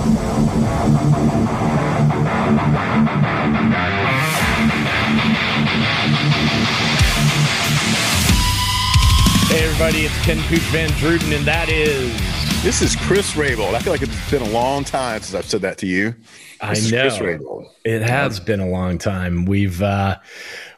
[0.00, 0.06] Hey
[9.66, 12.10] everybody, it's Ken Pooch Van Druten, and that is
[12.62, 13.74] This is Chris Rabold.
[13.74, 16.14] I feel like it's been a long time since I've said that to you.
[16.62, 19.44] I This is know it has been a long time.
[19.44, 20.16] We've uh,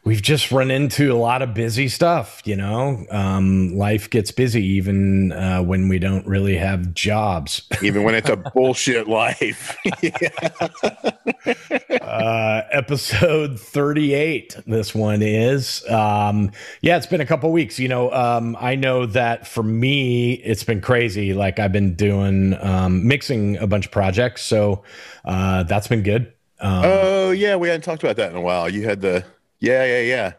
[0.04, 2.42] we've just run into a lot of busy stuff.
[2.44, 7.62] You know, um, life gets busy even uh, when we don't really have jobs.
[7.82, 9.76] Even when it's a bullshit life.
[12.00, 18.12] uh, episode 38 this one is um yeah it's been a couple weeks you know
[18.12, 23.57] um i know that for me it's been crazy like i've been doing um mixing
[23.58, 24.82] a bunch of projects so
[25.24, 26.32] uh that's been good
[26.62, 27.57] um, oh, yeah.
[27.57, 28.68] We hadn't talked about that in a while.
[28.68, 29.24] You had the,
[29.62, 30.32] yeah, yeah, yeah.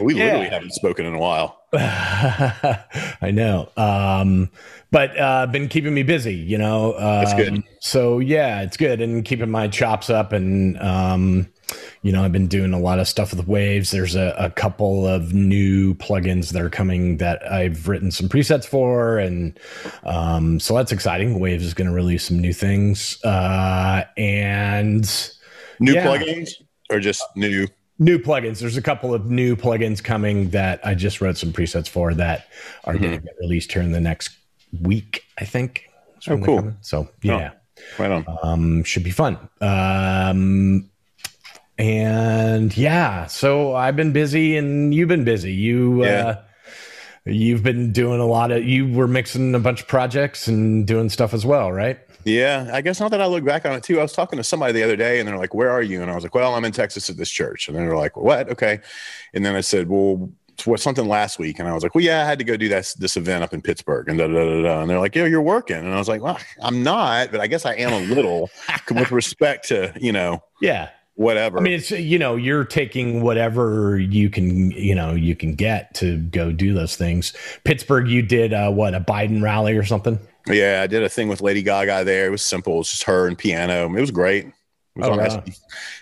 [0.00, 1.60] We literally haven't spoken in a while.
[1.74, 3.68] I know.
[3.76, 4.50] Um,
[4.90, 6.94] but uh, been keeping me busy, you know.
[6.94, 7.62] Um, That's good.
[7.80, 11.48] So yeah, it's good and keeping my chops up and um,
[12.02, 13.90] you know, I've been doing a lot of stuff with Waves.
[13.90, 18.66] There's a, a couple of new plugins that are coming that I've written some presets
[18.66, 19.58] for, and
[20.04, 21.40] um, so that's exciting.
[21.40, 25.04] Waves is going to release some new things, uh, and
[25.80, 26.06] New Yeah.
[26.06, 26.50] plugins
[26.90, 27.66] or just new?
[27.98, 28.60] New plugins.
[28.60, 32.48] There's a couple of new plugins coming that I just wrote some presets for that
[32.84, 34.36] are going to get released here in the next
[34.82, 35.88] week, I think.
[36.28, 36.72] Oh, cool.
[36.80, 37.52] So yeah,
[37.98, 38.24] Right on.
[38.42, 39.38] um, should be fun.
[39.60, 40.90] Um,
[41.78, 45.52] and yeah, so I've been busy and you've been busy.
[45.52, 46.24] You, Yeah.
[46.26, 46.42] uh,
[47.26, 51.08] you've been doing a lot of, you were mixing a bunch of projects and doing
[51.08, 51.98] stuff as well, right?
[52.24, 54.44] Yeah, I guess not that I look back on it too, I was talking to
[54.44, 56.02] somebody the other day and they're like, Where are you?
[56.02, 57.68] And I was like, Well, I'm in Texas at this church.
[57.68, 58.48] And they're like, What?
[58.50, 58.80] Okay.
[59.34, 60.30] And then I said, Well,
[60.64, 61.58] what something last week?
[61.58, 63.52] And I was like, Well, yeah, I had to go do that this event up
[63.52, 64.62] in Pittsburgh and da da da da.
[64.62, 64.80] da.
[64.82, 65.76] And they're like, Yeah, you're working.
[65.76, 68.50] And I was like, Well, I'm not, but I guess I am a little
[68.90, 70.90] with respect to, you know, Yeah.
[71.16, 71.58] whatever.
[71.58, 75.92] I mean, it's you know, you're taking whatever you can, you know, you can get
[75.96, 77.32] to go do those things.
[77.64, 80.18] Pittsburgh, you did uh, what a Biden rally or something.
[80.46, 82.26] Yeah, I did a thing with Lady Gaga there.
[82.26, 82.74] It was simple.
[82.74, 83.86] It was just her and piano.
[83.94, 84.46] It was great.
[84.46, 84.52] It
[84.96, 85.58] was Oh, on SD,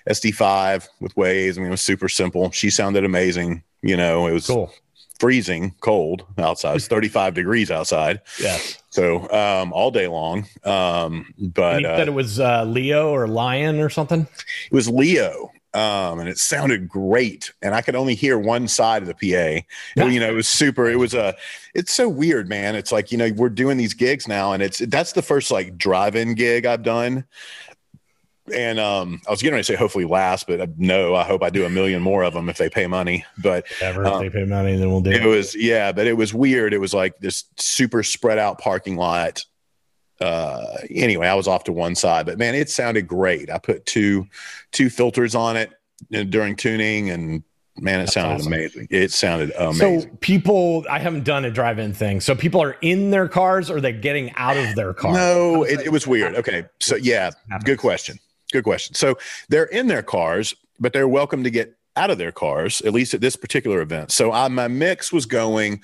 [0.08, 1.56] SD5 with Waves.
[1.56, 2.50] I mean, it was super simple.
[2.50, 3.62] She sounded amazing.
[3.82, 4.72] You know, it was Cool.
[5.18, 6.76] freezing cold outside.
[6.76, 8.20] It's 35 degrees outside.
[8.40, 8.58] Yeah.
[8.90, 10.46] So um, all day long.
[10.64, 14.22] Um, but And you uh, said it was uh, Leo or Lyon or something.
[14.66, 15.50] it was Leo.
[15.74, 17.52] Um, and it sounded great.
[17.62, 19.64] And I could only hear one side of the PA.
[19.96, 20.04] Yeah.
[20.04, 20.88] You know, it was super.
[20.88, 21.34] It was a,
[21.74, 22.74] it's so weird, man.
[22.74, 25.78] It's like, you know, we're doing these gigs now, and it's, that's the first like
[25.78, 27.24] drive in gig I've done.
[28.52, 31.42] And um, I was getting ready to say hopefully last, but uh, no, I hope
[31.42, 33.24] I do a million more of them if they pay money.
[33.38, 34.04] But Whatever.
[34.04, 35.26] Um, if they pay money, then we'll do it it.
[35.26, 39.44] was yeah but it was weird it was like this super spread out parking lot
[40.22, 43.84] uh anyway i was off to one side but man it sounded great i put
[43.86, 44.26] two
[44.70, 45.72] two filters on it
[46.14, 47.42] uh, during tuning and
[47.78, 48.52] man it That's sounded awesome.
[48.52, 50.00] amazing it sounded amazing.
[50.02, 52.20] So people, I haven't done a drive-in thing.
[52.20, 55.14] So people are in their cars, or they're getting out of their car.
[55.14, 57.30] no it, it was weird okay so yeah
[57.64, 58.18] good question
[58.52, 59.16] good question so
[59.48, 63.14] they're in their cars but they're welcome to get out of their cars at least
[63.14, 65.80] at this particular event so I, my mix was going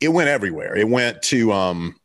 [0.00, 1.97] it went everywhere it went to um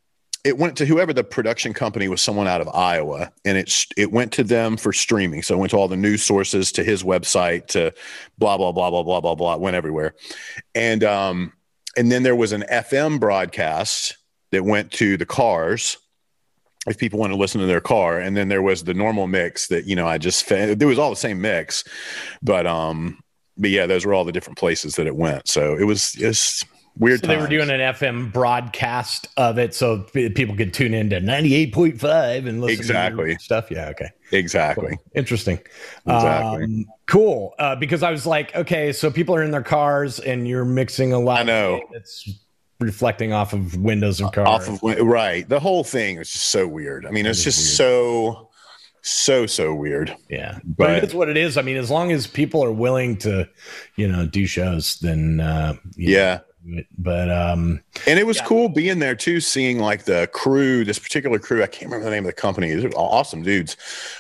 [0.44, 4.12] it went to whoever the production company was someone out of iowa and it it
[4.12, 5.42] went to them for streaming.
[5.42, 7.94] So it went to all the news sources to his website to
[8.38, 10.16] blah blah blah blah blah blah blah went everywhere.
[10.76, 11.54] And um
[11.96, 14.18] and then there was an fm broadcast
[14.52, 15.98] that went to the cars
[16.88, 18.20] if people want to listen to their car.
[18.20, 21.10] And then there was the normal mix that you know i just there was all
[21.10, 21.86] the same mix
[22.42, 23.24] but um
[23.56, 25.48] but yeah those were all the different places that it went.
[25.48, 26.66] So it was it's
[26.98, 31.10] weird So they were doing an FM broadcast of it, so people could tune in
[31.12, 33.36] to ninety-eight point five and listen Exactly.
[33.36, 33.72] to stuff.
[33.72, 35.12] Yeah, okay, exactly Cool.
[35.16, 35.60] interesting.
[36.06, 36.64] Exactly.
[36.64, 37.54] Um, cool.
[37.60, 41.14] Uh, because I was like, okay, so people are in their cars and you're mixing
[41.14, 41.40] a lot.
[41.42, 41.82] I know.
[41.92, 42.30] it's
[42.80, 44.48] reflecting off of windows of cars.
[44.48, 47.78] off of right the whole thing is just so weird i mean it's is just
[47.78, 48.50] so
[49.02, 51.56] so so weird yeah, but, but- it's what it is.
[51.58, 53.48] I mean, as long as people are willing to,
[53.96, 56.88] you know, do shows, then uh, know, yeah do it.
[56.98, 58.46] But um, and it was Yeah.
[58.46, 62.12] cool being there too seeing like the crew this particular crew i can't remember the
[62.12, 63.76] name of the company they're awesome dudes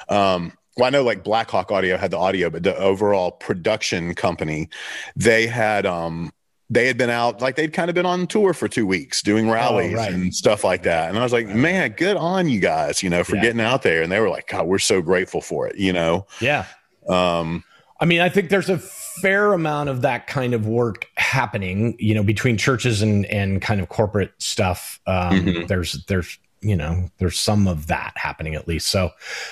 [0.09, 4.69] um well, I know like Blackhawk Audio had the audio, but the overall production company,
[5.15, 6.33] they had um
[6.71, 9.47] they had been out like they'd kind of been on tour for two weeks doing
[9.51, 10.11] rallies Oh, right.
[10.11, 11.09] and stuff like that.
[11.09, 13.43] And I was like, man, good on you guys, you know, for Yeah.
[13.43, 14.01] getting out there.
[14.01, 16.25] And they were like, God, we're so grateful for it, you know.
[16.39, 16.65] yeah,
[17.07, 17.63] Um,
[18.03, 22.13] I mean, I think there's a fair amount of that kind of work happening, you
[22.13, 24.99] know, between churches and and kind of corporate stuff.
[25.07, 25.67] Um, Mhm.
[25.69, 28.89] There's there's you know, there's some of that happening at least.
[28.89, 29.11] So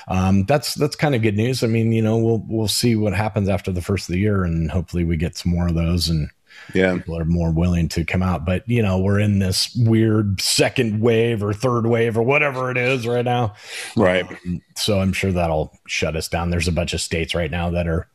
[0.09, 1.63] um, that's that's kind of good news.
[1.63, 4.44] I mean, you know, we'll we'll see what happens after the first of the year,
[4.44, 6.30] and hopefully we get some more of those and
[6.74, 10.39] yeah people are more willing to come out but you know we're in this weird
[10.42, 13.53] second wave or third wave or whatever it is right now
[13.95, 17.51] right um, so i'm sure that'll shut us down there's a bunch of states right
[17.51, 18.07] now that are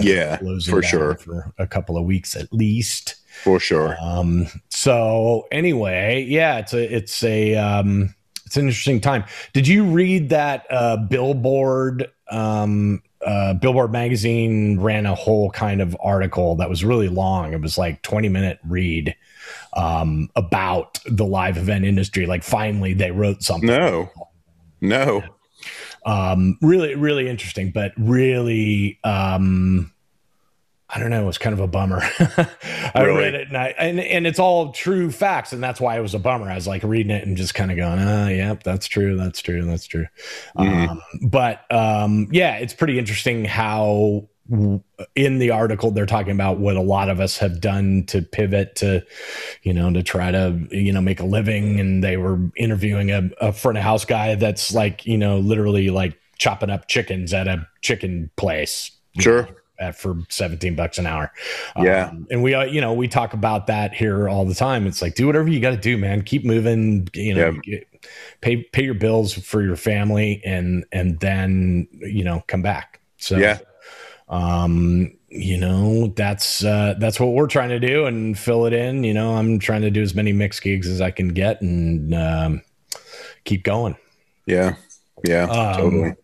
[0.00, 0.36] yeah
[0.68, 6.58] for sure for a couple of weeks at least for sure um so anyway yeah
[6.58, 12.10] it's a it's a um it's an interesting time did you read that uh billboard
[12.30, 17.52] um uh, Billboard magazine ran a whole kind of article that was really long.
[17.52, 19.16] It was like 20 minute read
[19.72, 22.26] um, about the live event industry.
[22.26, 23.66] Like finally they wrote something.
[23.66, 24.10] No,
[24.80, 25.24] no.
[26.06, 29.92] Um, really, really interesting, but really, um,
[30.88, 31.22] I don't know.
[31.22, 32.00] It was kind of a bummer.
[32.94, 33.18] I really?
[33.18, 35.52] read it and I, and, and it's all true facts.
[35.52, 36.48] And that's why it was a bummer.
[36.48, 39.16] I was like reading it and just kind of going, ah, yep, that's true.
[39.16, 39.64] That's true.
[39.64, 40.06] That's true.
[40.56, 40.90] Mm-hmm.
[40.90, 44.28] Um, but, um, yeah, it's pretty interesting how
[45.16, 48.76] in the article they're talking about what a lot of us have done to pivot
[48.76, 49.04] to
[49.62, 53.28] you know to try to you know make a living and they were interviewing a,
[53.40, 57.48] a front of house guy that's like you know literally like chopping up chickens at
[57.48, 61.32] a chicken place sure know, at, for 17 bucks an hour.
[61.76, 62.08] Yeah.
[62.08, 64.86] Um, and we, uh, you know, we talk about that here all the time.
[64.86, 66.22] It's like, do whatever you got to do, man.
[66.22, 67.78] Keep moving, you know, yeah.
[67.78, 67.88] get,
[68.40, 73.00] pay, pay your bills for your family and, and then, you know, come back.
[73.18, 73.58] So, yeah.
[74.28, 79.04] Um, you know, that's, uh, that's what we're trying to do and fill it in.
[79.04, 82.14] You know, I'm trying to do as many mix gigs as I can get and,
[82.14, 82.62] um,
[83.44, 83.96] keep going.
[84.46, 84.76] Yeah.
[85.24, 85.44] Yeah.
[85.44, 86.14] Um, totally.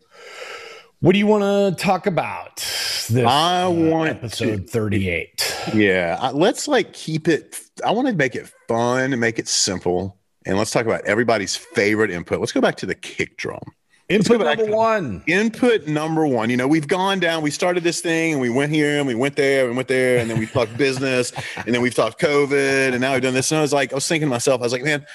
[1.01, 2.57] What do you want to talk about?
[2.57, 5.53] This I uh, want episode to, 38.
[5.75, 7.59] Yeah, let's like keep it.
[7.85, 11.57] I want to make it fun and make it simple, and let's talk about everybody's
[11.57, 12.39] favorite input.
[12.39, 13.63] Let's go back to the kick drum.
[14.09, 15.23] Input number one.
[15.27, 16.51] Input number one.
[16.51, 17.43] You know, we've gone down.
[17.43, 20.19] We started this thing, and we went here, and we went there, and went there,
[20.19, 23.51] and then we talked business, and then we've talked COVID, and now we've done this.
[23.51, 25.07] And I was like, I was thinking to myself, I was like, man,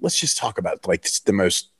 [0.00, 1.70] let's just talk about like the most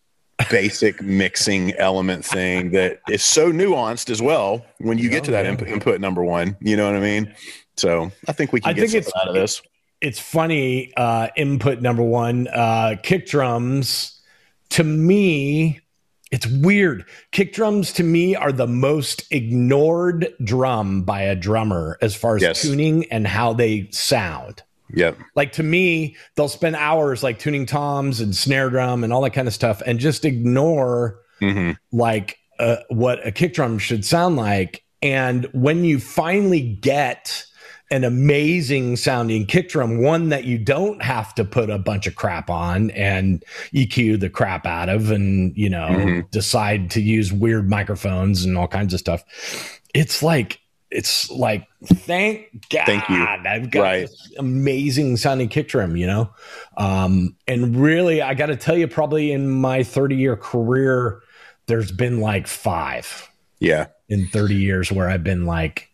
[0.51, 5.47] basic mixing element thing that is so nuanced as well when you get to that
[5.47, 6.57] input, input number one.
[6.61, 7.35] You know what I mean?
[7.77, 9.63] So I think we can I get think something out of this.
[10.01, 10.93] It's funny.
[10.97, 14.21] Uh, input number one, uh, kick drums.
[14.71, 15.81] To me,
[16.31, 17.05] it's weird.
[17.31, 22.43] Kick drums to me are the most ignored drum by a drummer as far as
[22.43, 22.63] yes.
[22.63, 24.63] tuning and how they sound.
[24.95, 25.19] Yep.
[25.35, 29.35] Like to me, they'll spend hours like tuning toms and snare drum and all that
[29.35, 31.73] kind of stuff and just ignore mm-hmm.
[31.97, 34.85] like uh, what a kick drum should sound like.
[35.03, 37.45] And when you finally get
[37.91, 42.17] an amazing sounding kick drum, one that you don't have to put a bunch of
[42.17, 46.21] crap on and EQ the crap out of and, you know, mm-hmm.
[46.31, 49.23] decide to use weird microphones and all kinds of stuff.
[49.95, 50.61] It's like
[50.91, 53.25] it's like thank God thank you.
[53.27, 54.09] I've got right.
[54.39, 56.31] amazing sounding kick drum, you know.
[56.77, 61.23] Um, and really, I got to tell you, probably in my 30 year career,
[61.67, 63.29] there's been like five.
[63.59, 65.91] Yeah, in 30 years where I've been like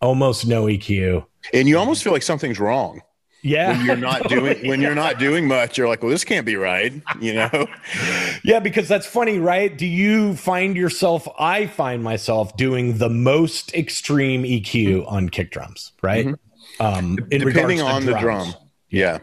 [0.00, 3.02] almost no EQ, and you almost feel like something's wrong.
[3.42, 3.76] Yeah.
[3.76, 6.56] When you're not doing when you're not doing much, you're like, well, this can't be
[6.56, 6.92] right.
[7.20, 7.66] You know?
[8.44, 9.76] yeah, because that's funny, right?
[9.76, 15.92] Do you find yourself I find myself doing the most extreme EQ on kick drums,
[16.02, 16.26] right?
[16.26, 16.84] Mm-hmm.
[16.84, 18.54] Um depending on the drum.
[18.90, 19.18] Yeah.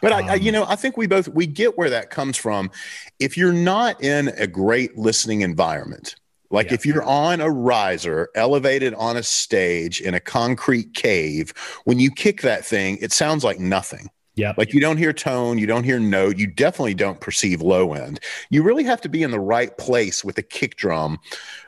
[0.00, 2.10] But um, I, I, you um, know, I think we both we get where that
[2.10, 2.70] comes from.
[3.18, 6.16] If you're not in a great listening environment,
[6.54, 6.74] like yeah.
[6.74, 11.52] if you're on a riser, elevated on a stage in a concrete cave,
[11.84, 14.08] when you kick that thing, it sounds like nothing.
[14.36, 14.52] Yeah.
[14.56, 18.18] Like you don't hear tone, you don't hear note, you definitely don't perceive low end.
[18.50, 21.18] You really have to be in the right place with a kick drum,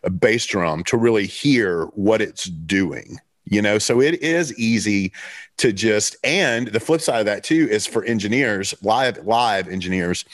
[0.02, 3.18] a bass drum to really hear what it's doing.
[3.44, 5.12] You know, so it is easy
[5.58, 10.24] to just and the flip side of that too is for engineers, live live engineers,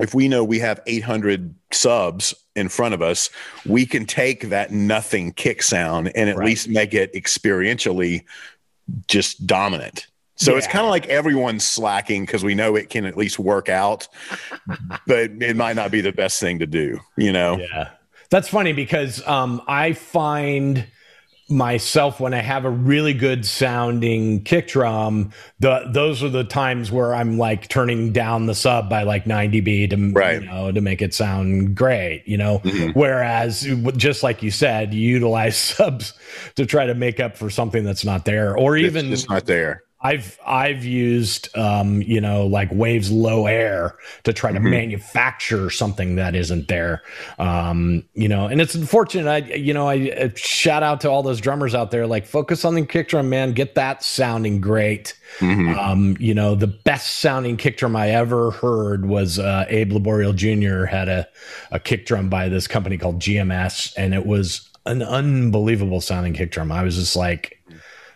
[0.00, 3.30] if we know we have 800 subs in front of us,
[3.64, 6.46] we can take that nothing kick sound and at right.
[6.46, 8.24] least make it experientially
[9.06, 10.06] just dominant.
[10.36, 10.58] So yeah.
[10.58, 14.08] it's kind of like everyone's slacking because we know it can at least work out,
[15.06, 17.58] but it might not be the best thing to do, you know?
[17.58, 17.90] Yeah.
[18.30, 20.86] That's funny because um, I find
[21.48, 26.90] myself when I have a really good sounding kick drum, the those are the times
[26.90, 30.40] where I'm like turning down the sub by like 90 dB to right.
[30.40, 32.60] you know to make it sound great, you know.
[32.60, 32.98] Mm-hmm.
[32.98, 36.14] Whereas just like you said, you utilize subs
[36.56, 39.82] to try to make up for something that's not there, or even it's not there.
[40.04, 43.94] I've I've used um, you know like Waves LoAir
[44.24, 44.70] to try to mm-hmm.
[44.70, 47.02] manufacture something that isn't there.
[47.38, 49.28] Um, you know, and it's unfortunate.
[49.28, 52.06] I you know I, I shout out to all those drummers out there.
[52.06, 53.52] Like focus on the kick drum, man.
[53.52, 55.18] Get that sounding great.
[55.38, 55.78] Mm-hmm.
[55.78, 60.34] Um, you know, the best sounding kick drum I ever heard was uh, Abe Laboriel
[60.34, 60.84] Jr.
[60.84, 61.26] had a
[61.70, 66.50] a kick drum by this company called GMS, and it was an unbelievable sounding kick
[66.50, 66.70] drum.
[66.70, 67.58] I was just like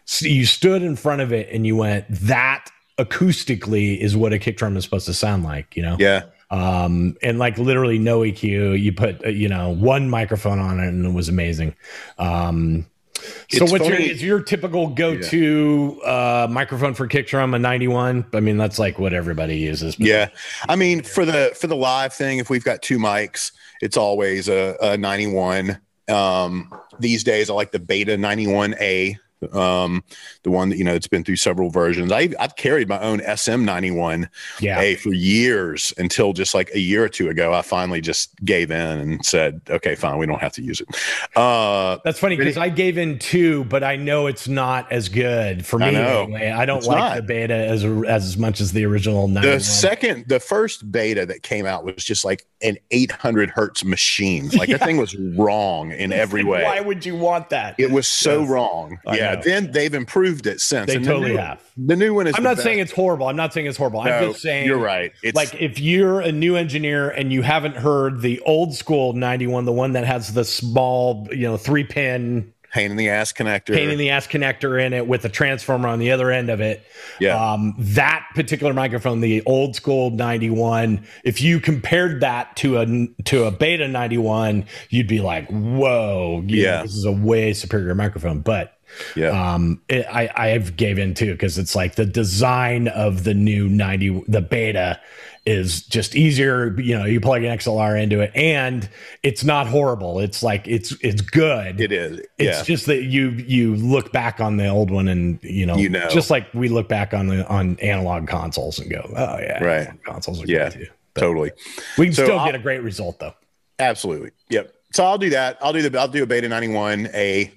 [0.08, 4.38] so you stood in front of it and you went, that acoustically is what a
[4.38, 5.98] kick drum is supposed to sound like, you know?
[6.00, 6.22] Yeah.
[6.50, 10.88] Um, and like literally no EQ, you put, uh, you know, one microphone on it
[10.88, 11.74] and it was amazing.
[12.18, 14.04] Um, so it's what's funny.
[14.04, 16.10] your is your typical go-to yeah.
[16.10, 18.24] uh, microphone for kick drum a 91?
[18.32, 20.00] I mean, that's like what everybody uses.
[20.00, 20.30] Yeah.
[20.70, 24.48] I mean, for the for the live thing, if we've got two mics, it's always
[24.48, 25.78] a, a 91.
[26.08, 29.18] Um, these days I like the beta 91A
[29.52, 30.02] um,
[30.42, 32.12] the one that you know it's been through several versions.
[32.12, 34.28] I, I've carried my own SM91
[34.60, 34.80] yeah.
[34.80, 38.70] A for years until just like a year or two ago, I finally just gave
[38.70, 40.88] in and said, "Okay, fine, we don't have to use it."
[41.36, 45.64] Uh, That's funny because I gave in too, but I know it's not as good
[45.64, 45.86] for me.
[45.86, 46.50] I, anyway.
[46.50, 47.16] I don't it's like not.
[47.16, 49.28] the beta as as much as the original.
[49.28, 49.58] 91.
[49.58, 54.50] The second, the first beta that came out was just like an 800 hertz machine.
[54.58, 54.78] Like yeah.
[54.78, 56.64] the thing was wrong in every way.
[56.64, 57.76] Why would you want that?
[57.78, 58.50] It was so yes.
[58.50, 58.98] wrong.
[59.06, 59.27] I yeah.
[59.27, 59.27] Know.
[59.36, 60.86] Then they've improved it since.
[60.86, 61.62] They and totally the new, have.
[61.76, 62.34] The new one is.
[62.36, 62.64] I'm not best.
[62.64, 63.28] saying it's horrible.
[63.28, 64.02] I'm not saying it's horrible.
[64.04, 65.12] No, I'm just saying you're right.
[65.22, 69.64] It's like if you're a new engineer and you haven't heard the old school 91,
[69.64, 73.74] the one that has the small, you know, three pin pain in the ass connector,
[73.74, 76.60] pain in the ass connector in it with a transformer on the other end of
[76.60, 76.84] it.
[77.20, 77.52] Yeah.
[77.52, 83.44] Um, that particular microphone, the old school 91, if you compared that to a to
[83.44, 88.40] a beta 91, you'd be like, whoa, yeah, know, this is a way superior microphone.
[88.40, 88.77] But
[89.16, 93.34] yeah um it, i i've gave in too because it's like the design of the
[93.34, 95.00] new 90 the beta
[95.48, 96.78] is just easier.
[96.78, 98.88] You know, you plug an XLR into it, and
[99.22, 100.20] it's not horrible.
[100.20, 101.80] It's like it's it's good.
[101.80, 102.20] It is.
[102.36, 105.88] It's just that you you look back on the old one, and you know, you
[105.88, 109.64] know, just like we look back on the on analog consoles and go, oh yeah,
[109.64, 110.86] right, consoles are yeah, good too.
[111.14, 111.50] But totally.
[111.96, 113.34] We can so still I'll, get a great result though.
[113.78, 114.32] Absolutely.
[114.50, 114.74] Yep.
[114.92, 115.58] So I'll do that.
[115.60, 117.52] I'll do the I'll do a beta 91 A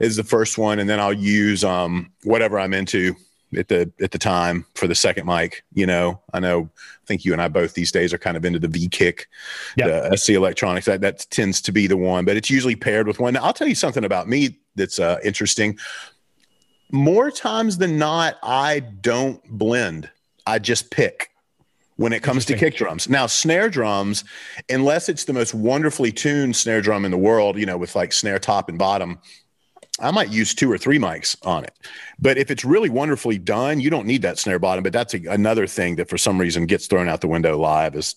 [0.00, 3.14] is the first one, and then I'll use um whatever I'm into
[3.56, 5.64] at the at the time for the second mic.
[5.72, 6.68] You know, I know.
[6.74, 9.28] I think you and I both these days are kind of into the V kick,
[9.76, 10.10] yep.
[10.10, 10.86] the sE Electronics.
[10.86, 13.34] That that tends to be the one, but it's usually paired with one.
[13.34, 15.78] Now, I'll tell you something about me that's uh, interesting.
[16.92, 20.10] More times than not, I don't blend.
[20.46, 21.30] I just pick
[21.96, 23.08] when it comes to kick drums.
[23.08, 24.24] Now, snare drums,
[24.68, 28.12] unless it's the most wonderfully tuned snare drum in the world, you know, with like
[28.12, 29.18] snare top and bottom,
[30.00, 31.72] I might use two or three mics on it.
[32.18, 34.82] But if it's really wonderfully done, you don't need that snare bottom.
[34.82, 37.94] But that's a, another thing that for some reason gets thrown out the window live
[37.94, 38.16] is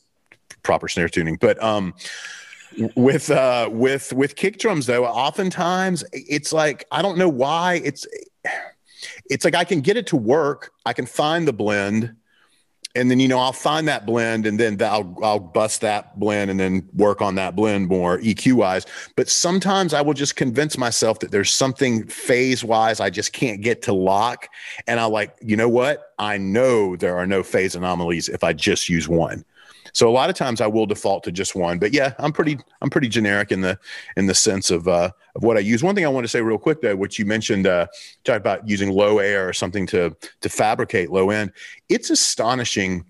[0.63, 1.37] proper snare tuning.
[1.39, 1.93] But um,
[2.95, 8.07] with uh, with with kick drums though, oftentimes it's like I don't know why it's
[9.29, 10.71] it's like I can get it to work.
[10.83, 12.15] I can find the blend
[12.97, 16.49] and then you know I'll find that blend and then I'll I'll bust that blend
[16.49, 18.85] and then work on that blend more EQ wise.
[19.15, 23.61] But sometimes I will just convince myself that there's something phase wise I just can't
[23.61, 24.49] get to lock,
[24.87, 28.53] and I like you know what I know there are no phase anomalies if I
[28.53, 29.45] just use one.
[29.97, 32.59] So a lot of times I will default to just one, but yeah, I'm pretty
[32.83, 33.79] I'm pretty generic in the
[34.15, 35.81] in the sense of uh, of what I use.
[35.81, 37.87] One thing I want to say real quick though, which you mentioned, uh,
[38.23, 41.51] talked about using LoAir or something to to fabricate low end.
[41.89, 43.05] It's astonishing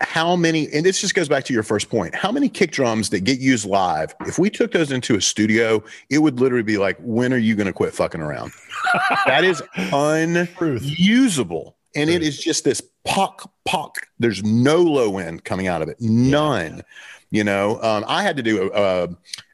[0.00, 3.10] how many and this just goes back to your first point how many kick drums
[3.10, 6.78] that get used live if we took those into a studio it would literally be
[6.78, 8.52] like when are you going to quit fucking around
[9.26, 9.60] that is
[9.92, 14.06] unusable and it is just this pock pock.
[14.18, 16.76] There's no low end coming out of it, none.
[16.76, 16.82] Yeah.
[17.30, 19.08] You know, um, I had to do a.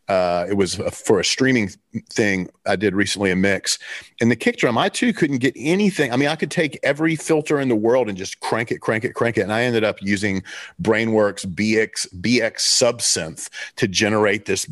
[0.07, 1.71] Uh, it was for a streaming
[2.11, 3.79] thing I did recently a mix
[4.21, 7.17] and the kick drum I too couldn't get anything I mean I could take every
[7.17, 9.83] filter in the world and just crank it crank it crank it and I ended
[9.83, 10.43] up using
[10.83, 14.69] Brainworx BX BX subsynth to generate this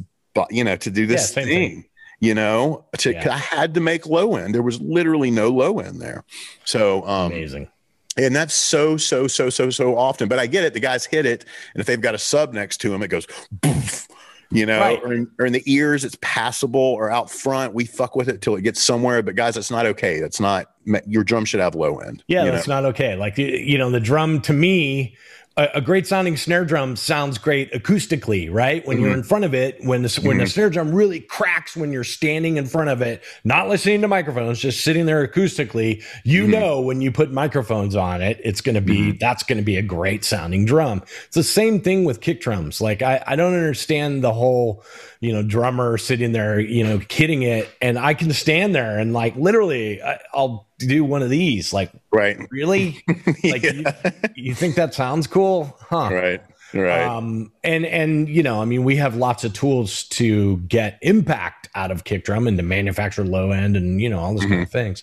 [0.51, 1.47] you know to do this yeah, thing.
[1.47, 1.85] thing
[2.21, 3.35] you know to yeah.
[3.35, 6.25] i had to make low end there was literally no low end there
[6.65, 7.69] so um, amazing
[8.17, 11.27] and that's so so so so so often but i get it the guys hit
[11.27, 14.07] it and if they've got a sub next to them it goes boof,
[14.51, 15.01] you know right.
[15.03, 18.43] or, in, or, in, the ears it's passable or out front we fuck with it
[18.43, 20.73] till it gets somewhere but guys that's not okay that's not
[21.07, 22.75] your drum should have low end yeah that's know?
[22.75, 25.17] not okay like you know the drum to me
[25.57, 28.87] a, a, great sounding snare drum sounds great acoustically, right?
[28.87, 29.07] When mm-hmm.
[29.07, 30.27] you're in front of it, when the mm-hmm.
[30.27, 30.51] when the mm-hmm.
[30.51, 34.61] snare drum really cracks when you're standing in front of it, not listening to microphones,
[34.61, 36.53] just sitting there acoustically, you mm-hmm.
[36.53, 39.19] know when you put microphones on it, it's going to be mm-hmm.
[39.21, 41.03] that's going to be a great sounding drum.
[41.27, 42.81] It's the same thing with kick drums.
[42.81, 44.85] Like I I don't understand the whole
[45.23, 49.13] you know drummer sitting there you know kidding it, and I can stand there and
[49.13, 51.73] like literally I, I'll do one of these.
[51.73, 52.39] Like, right?
[52.51, 53.03] Really?
[53.45, 53.85] like, you,
[54.35, 55.77] you, think that sounds cool?
[55.81, 56.11] Huh?
[56.13, 56.41] Right.
[56.75, 57.03] Right.
[57.03, 61.69] Um, and and you know, I mean, we have lots of tools to get impact
[61.75, 64.53] out of kick drum and to manufacture low end and you know all those mm-hmm.
[64.53, 65.03] kind of things.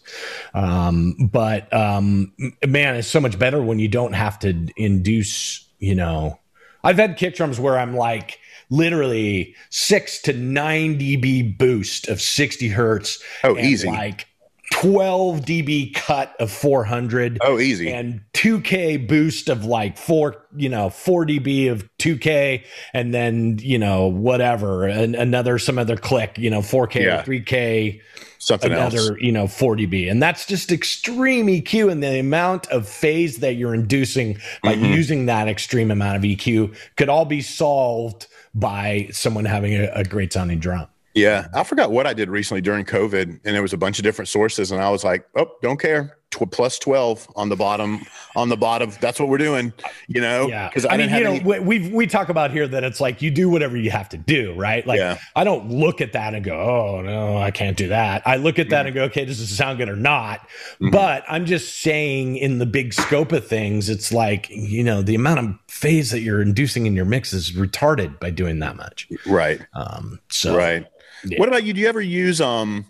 [0.56, 2.34] Um, but um,
[2.66, 5.68] man, it's so much better when you don't have to induce.
[5.78, 6.40] You know,
[6.84, 8.39] I've had kick drums where I'm like
[8.70, 13.22] literally six to nine dB boost of 60 hertz.
[13.44, 13.88] Oh, easy.
[13.88, 14.28] Like
[14.72, 17.40] 12 dB cut of 400.
[17.42, 17.92] Oh, easy.
[17.92, 23.78] And 2K boost of like four, you know, 4 dB of 2K, and then, you
[23.78, 27.22] know, whatever, and another, some other click, you know, 4K yeah.
[27.22, 28.00] or 3K,
[28.40, 29.12] something another, else.
[29.20, 30.10] you know, 40B.
[30.10, 31.92] And that's just extreme EQ.
[31.92, 34.86] And the amount of phase that you're inducing by mm-hmm.
[34.86, 40.04] using that extreme amount of EQ could all be solved by someone having a, a
[40.04, 40.88] great sounding drum.
[41.14, 44.04] Yeah, I forgot what I did recently during COVID, and there was a bunch of
[44.04, 48.06] different sources, and I was like, "Oh, don't care." Tw- plus twelve on the bottom.
[48.36, 49.74] On the bottom, that's what we're doing.
[50.08, 50.68] You know, yeah.
[50.68, 53.22] Because I, I, mean, you know, any- we we talk about here that it's like
[53.22, 54.86] you do whatever you have to do, right?
[54.86, 55.18] Like, yeah.
[55.36, 58.60] I don't look at that and go, "Oh no, I can't do that." I look
[58.60, 58.88] at that mm-hmm.
[58.88, 60.92] and go, "Okay, does it sound good or not?" Mm-hmm.
[60.92, 65.16] But I'm just saying, in the big scope of things, it's like you know, the
[65.16, 69.08] amount of phase that you're inducing in your mix is retarded by doing that much.
[69.26, 69.60] Right.
[69.74, 70.20] Um.
[70.30, 70.56] So.
[70.56, 70.86] Right
[71.24, 71.40] yeah.
[71.40, 71.74] What about you?
[71.74, 72.86] Do you ever use um?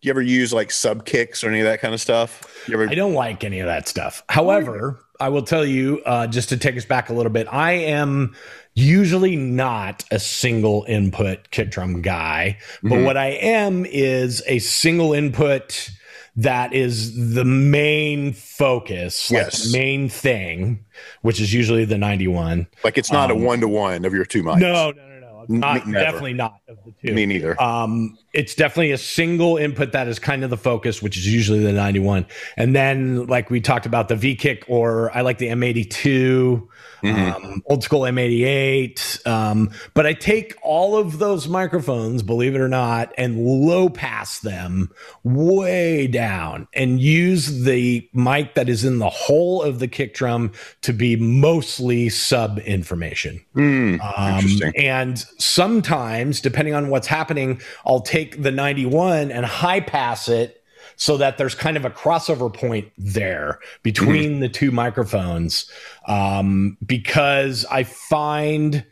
[0.00, 2.68] Do you ever use like sub kicks or any of that kind of stuff?
[2.72, 4.22] Ever- I don't like any of that stuff.
[4.28, 7.72] However, I will tell you, uh, just to take us back a little bit, I
[7.72, 8.36] am
[8.74, 13.04] usually not a single input kick drum guy, but mm-hmm.
[13.04, 15.90] what I am is a single input
[16.36, 19.72] that is the main focus, like yes.
[19.72, 20.84] main thing,
[21.22, 22.68] which is usually the 91.
[22.84, 24.60] Like it's not um, a one to one of your two mics.
[24.60, 25.44] No, no, no, no.
[25.48, 27.12] not, definitely not of the two.
[27.12, 27.60] Me neither.
[27.60, 31.58] Um, it's definitely a single input that is kind of the focus, which is usually
[31.58, 32.24] the 91.
[32.56, 36.68] And then, like we talked about, the V kick, or I like the M82,
[37.02, 37.44] mm-hmm.
[37.44, 39.26] um, old school M88.
[39.26, 44.38] Um, but I take all of those microphones, believe it or not, and low pass
[44.38, 44.90] them
[45.24, 50.52] way down and use the mic that is in the hole of the kick drum
[50.82, 53.44] to be mostly sub information.
[53.56, 59.80] Mm, um, and sometimes, depending on what's happening, I'll take take the 91 and high
[59.80, 60.62] pass it
[60.96, 64.40] so that there's kind of a crossover point there between mm-hmm.
[64.40, 65.70] the two microphones
[66.06, 68.84] um, because I find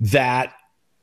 [0.00, 0.52] that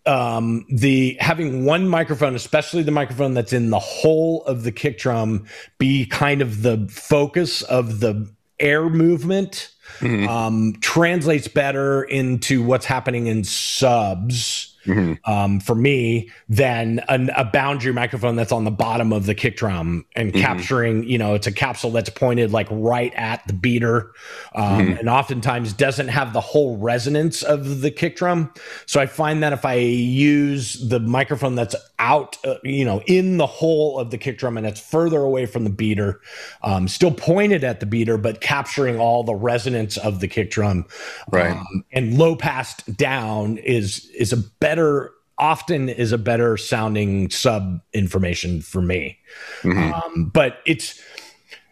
[0.06, 4.98] um, the having one microphone, especially the microphone that's in the whole of the kick
[4.98, 5.46] drum,
[5.78, 10.28] be kind of the focus of the air movement mm-hmm.
[10.28, 15.32] um, translates better into what's happening in subs mm-hmm.
[15.32, 19.58] um, for me than an, a boundary microphone that's on the bottom of the kick
[19.58, 20.42] drum and mm-hmm.
[20.42, 24.12] capturing, you know, it's a capsule that's pointed like right at the beater
[24.56, 25.00] um, mm-hmm.
[25.00, 28.52] and oftentimes doesn't have the whole resonance of the kick drum.
[28.86, 33.38] So I find that if I use the microphone that's out, uh, you know, in
[33.38, 36.22] the hole of the kick drum and it's further away from the beater,
[36.64, 40.86] um, still pointed at the beater, but capturing all the resonance of the kick drum.
[41.32, 41.52] Right.
[41.52, 44.71] Um, and low passed down is is a better
[45.38, 49.18] often is a better sounding sub information for me.
[49.62, 49.94] Mm-hmm.
[49.94, 51.02] Um, but it's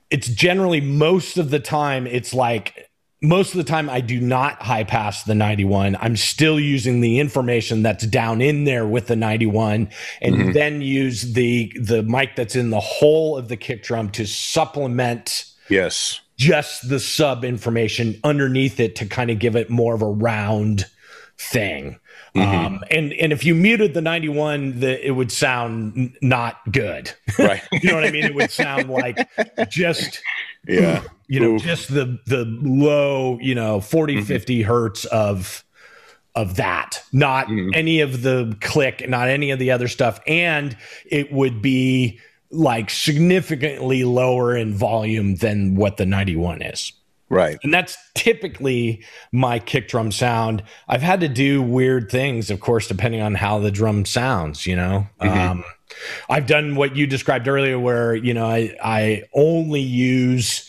[0.09, 2.89] it's generally most of the time it's like
[3.21, 5.97] most of the time I do not high pass the 91.
[5.99, 9.89] I'm still using the information that's down in there with the 91
[10.21, 10.51] and mm-hmm.
[10.53, 15.45] then use the the mic that's in the whole of the kick drum to supplement
[15.69, 20.07] yes just the sub information underneath it to kind of give it more of a
[20.07, 20.85] round
[21.38, 21.99] thing.
[22.35, 22.65] Mm-hmm.
[22.65, 27.11] Um, and and if you muted the 91, the, it would sound n- not good.
[27.37, 27.61] Right.
[27.71, 28.25] you know what I mean?
[28.25, 29.27] It would sound like
[29.69, 30.21] just
[30.67, 34.25] yeah you know just the the low you know 40 mm-hmm.
[34.25, 35.63] 50 hertz of
[36.35, 37.69] of that not mm-hmm.
[37.73, 42.19] any of the click not any of the other stuff and it would be
[42.51, 46.93] like significantly lower in volume than what the 91 is
[47.29, 47.57] right.
[47.63, 50.63] And that's typically my kick drum sound.
[50.87, 54.75] I've had to do weird things of course depending on how the drum sounds you
[54.75, 55.07] know?
[55.21, 55.39] Mm-hmm.
[55.39, 55.63] um,
[56.29, 60.68] i've done what you described earlier where you know i i only use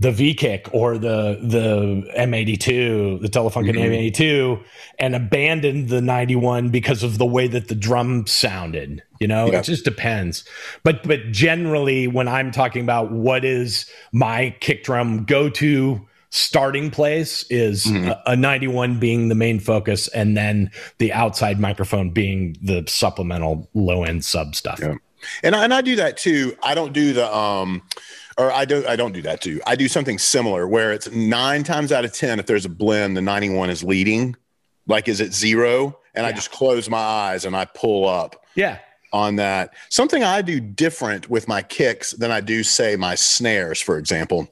[0.00, 3.92] the V kick or the the M82, the Telefunken mm-hmm.
[3.92, 4.64] M82,
[4.98, 9.02] and abandoned the 91 because of the way that the drum sounded.
[9.20, 9.58] You know, yeah.
[9.58, 10.44] it just depends.
[10.82, 16.90] But but generally, when I'm talking about what is my kick drum go to starting
[16.90, 18.08] place, is mm-hmm.
[18.08, 23.68] a, a 91 being the main focus, and then the outside microphone being the supplemental
[23.74, 24.80] low end sub stuff.
[24.80, 24.94] Yeah.
[25.42, 26.56] And I, and I do that too.
[26.62, 27.82] I don't do the um
[28.38, 29.60] or I don't I don't do that too.
[29.66, 33.16] I do something similar where it's nine times out of ten if there's a blend,
[33.16, 34.36] the 91 is leading.
[34.86, 35.98] Like is it zero?
[36.14, 36.28] And yeah.
[36.28, 38.44] I just close my eyes and I pull up.
[38.54, 38.78] Yeah.
[39.12, 39.74] On that.
[39.88, 44.48] Something I do different with my kicks than I do say my snares, for example.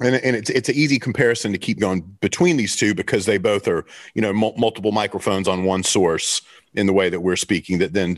[0.00, 3.38] And, and it's it's an easy comparison to keep going between these two because they
[3.38, 6.42] both are you know m- multiple microphones on one source
[6.74, 8.16] in the way that we're speaking that then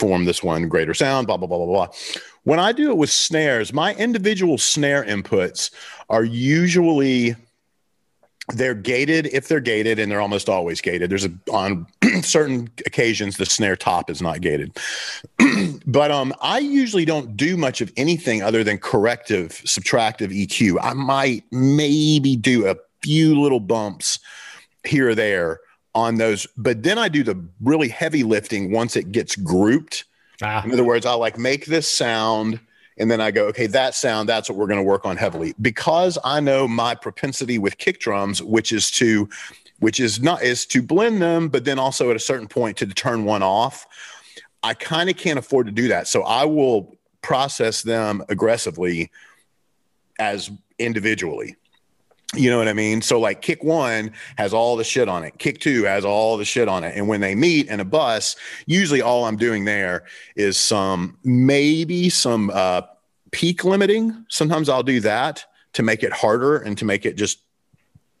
[0.00, 1.88] form this one greater sound, blah, blah, blah, blah, blah.
[2.44, 5.70] When I do it with snares, my individual snare inputs
[6.08, 7.36] are usually
[8.54, 11.10] they're gated if they're gated and they're almost always gated.
[11.10, 11.86] There's a on
[12.22, 14.76] certain occasions the snare top is not gated.
[15.86, 20.92] But um i usually don't do much of anything other than corrective subtractive eq i
[20.92, 24.18] might maybe do a few little bumps
[24.84, 25.60] here or there
[25.94, 26.46] on those.
[26.56, 30.04] But then I do the really heavy lifting once it gets grouped.
[30.42, 30.62] Ah.
[30.64, 32.60] In other words, I like make this sound
[33.00, 35.54] and then I go, okay, that sound, that's what we're going to work on heavily.
[35.60, 39.28] Because I know my propensity with kick drums, which is to
[39.78, 42.86] which is not is to blend them, but then also at a certain point to
[42.86, 43.86] turn one off.
[44.62, 46.06] I kind of can't afford to do that.
[46.06, 49.10] So I will process them aggressively
[50.18, 51.56] as individually.
[52.36, 53.02] You know what I mean?
[53.02, 55.38] So like kick one has all the shit on it.
[55.38, 56.96] Kick two has all the shit on it.
[56.96, 60.04] And when they meet in a bus, usually all I'm doing there
[60.36, 62.82] is some maybe some uh,
[63.32, 64.24] peak limiting.
[64.28, 67.40] Sometimes I'll do that to make it harder and to make it just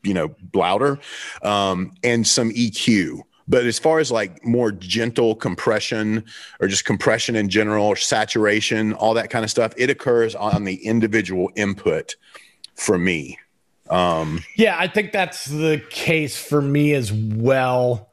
[0.02, 0.98] you know louder
[1.42, 3.20] um, and some EQ.
[3.46, 6.24] But as far as like more gentle compression
[6.60, 10.64] or just compression in general or saturation, all that kind of stuff, it occurs on
[10.64, 12.14] the individual input
[12.74, 13.38] for me.
[13.90, 18.10] Um, yeah, I think that's the case for me as well.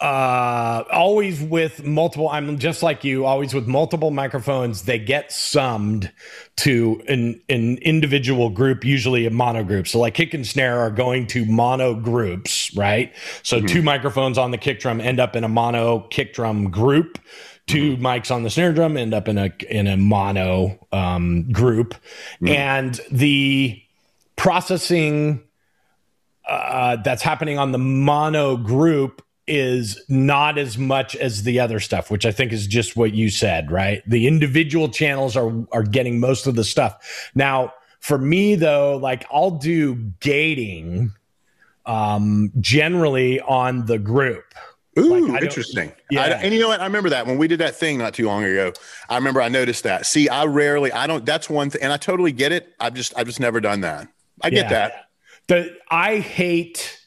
[0.00, 6.10] Uh, always with multiple, I'm just like you, always with multiple microphones, they get summed
[6.56, 9.86] to an, an individual group, usually a mono group.
[9.86, 13.14] So, like kick and snare are going to mono groups, right?
[13.42, 13.66] So, mm-hmm.
[13.66, 17.18] two microphones on the kick drum end up in a mono kick drum group.
[17.66, 18.04] 2 mm-hmm.
[18.04, 21.94] mics on the snare drum end up in a in a mono um, group,
[22.40, 22.48] mm-hmm.
[22.48, 23.80] and the
[24.40, 25.42] processing
[26.48, 32.10] uh, that's happening on the mono group is not as much as the other stuff,
[32.10, 34.02] which I think is just what you said, right?
[34.08, 37.30] The individual channels are are getting most of the stuff.
[37.34, 41.12] Now, for me though, like I'll do gating
[41.84, 44.54] um generally on the group.
[44.98, 45.92] Ooh, like, interesting.
[46.10, 46.22] Yeah.
[46.22, 46.80] I, and you know what?
[46.80, 48.72] I remember that when we did that thing not too long ago.
[49.10, 50.06] I remember I noticed that.
[50.06, 52.74] See, I rarely, I don't, that's one thing, and I totally get it.
[52.80, 54.08] I've just, I've just never done that.
[54.42, 54.68] I get yeah.
[54.68, 54.92] that.
[55.48, 57.00] The I hate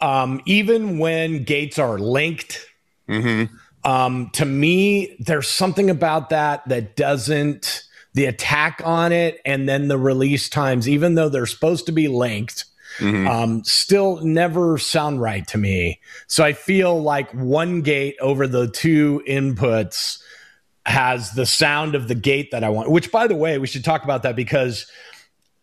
[0.00, 2.66] um, even when gates are linked.
[3.08, 3.54] Mm-hmm.
[3.88, 9.88] Um, to me, there's something about that that doesn't the attack on it and then
[9.88, 12.64] the release times, even though they're supposed to be linked.
[12.98, 13.28] Mm-hmm.
[13.28, 16.00] Um, still never sound right to me.
[16.26, 20.20] So I feel like one gate over the two inputs
[20.84, 23.84] has the sound of the gate that I want, which by the way, we should
[23.84, 24.90] talk about that because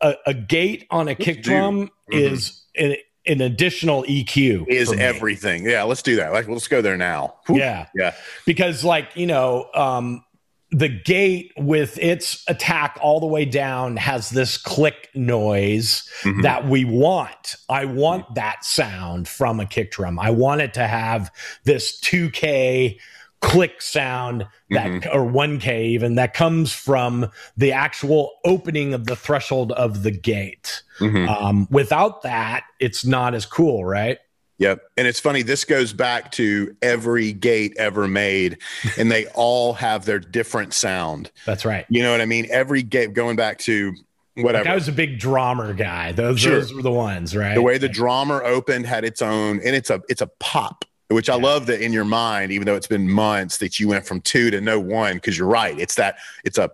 [0.02, 2.14] a, a gate on a kick drum mm-hmm.
[2.14, 4.68] is an, an, additional EQ.
[4.68, 5.66] Is everything.
[5.66, 6.32] Yeah, let's do that.
[6.32, 7.36] Like, let's go there now.
[7.48, 7.58] Whew.
[7.58, 7.88] Yeah.
[7.96, 8.14] Yeah.
[8.46, 10.24] Because, like, you know, um,
[10.72, 16.42] the gate with its attack all the way down has this click noise mm-hmm.
[16.42, 17.56] that we want.
[17.70, 20.20] I want that sound from a kick drum.
[20.20, 21.32] I want it to have
[21.64, 23.00] this 2K
[23.46, 25.18] click sound that mm-hmm.
[25.18, 30.84] or 1k even that comes from the actual opening of the threshold of the gate
[31.00, 31.30] mm-hmm.
[31.30, 34.20] um, without that it's not as cool right
[34.58, 34.84] Yep.
[34.96, 38.60] And it's funny, this goes back to every gate ever made,
[38.98, 41.32] and they all have their different sound.
[41.46, 41.86] That's right.
[41.90, 42.48] You know what I mean?
[42.50, 43.94] Every gate going back to
[44.36, 44.64] whatever.
[44.64, 46.12] Like I was a big Drawmer guy.
[46.14, 46.56] Those, sure.
[46.56, 47.56] those were the ones, right?
[47.56, 51.30] The way the Drawmer opened had its own, and it's a it's a pop which
[51.30, 54.22] I love that in your mind, even though it's been months, that you went from
[54.22, 55.16] two to no one.
[55.16, 56.72] Because you're right, it's that it's a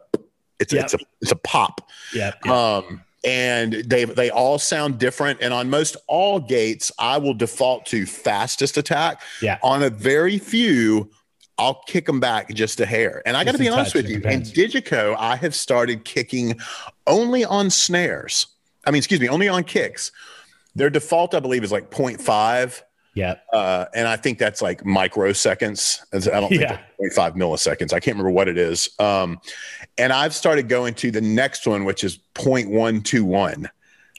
[0.60, 0.86] it's yep.
[0.86, 1.90] it's a it's a pop.
[2.14, 2.32] Yeah.
[2.46, 2.54] Yep.
[2.54, 5.40] Um, and they they all sound different.
[5.42, 9.22] And on most all gates, I will default to fastest attack.
[9.42, 9.60] Yeah.
[9.64, 11.12] On a very few,
[11.58, 13.22] I'll kick them back just a hair.
[13.26, 14.18] And I got to be honest with you.
[14.18, 16.60] In Digico, I have started kicking
[17.06, 18.48] only on snares.
[18.86, 20.12] I mean, excuse me, only on kicks.
[20.74, 22.82] Their default, I believe, is like 0.5.
[23.14, 23.36] Yeah.
[23.52, 26.00] Uh, and I think that's like microseconds.
[26.14, 26.80] I don't think Yeah.
[27.00, 27.92] it's 0.5 milliseconds.
[27.94, 28.90] I can't remember what it is.
[29.00, 29.40] Um,
[29.98, 33.70] and I've started going to the next one, which is 0.121.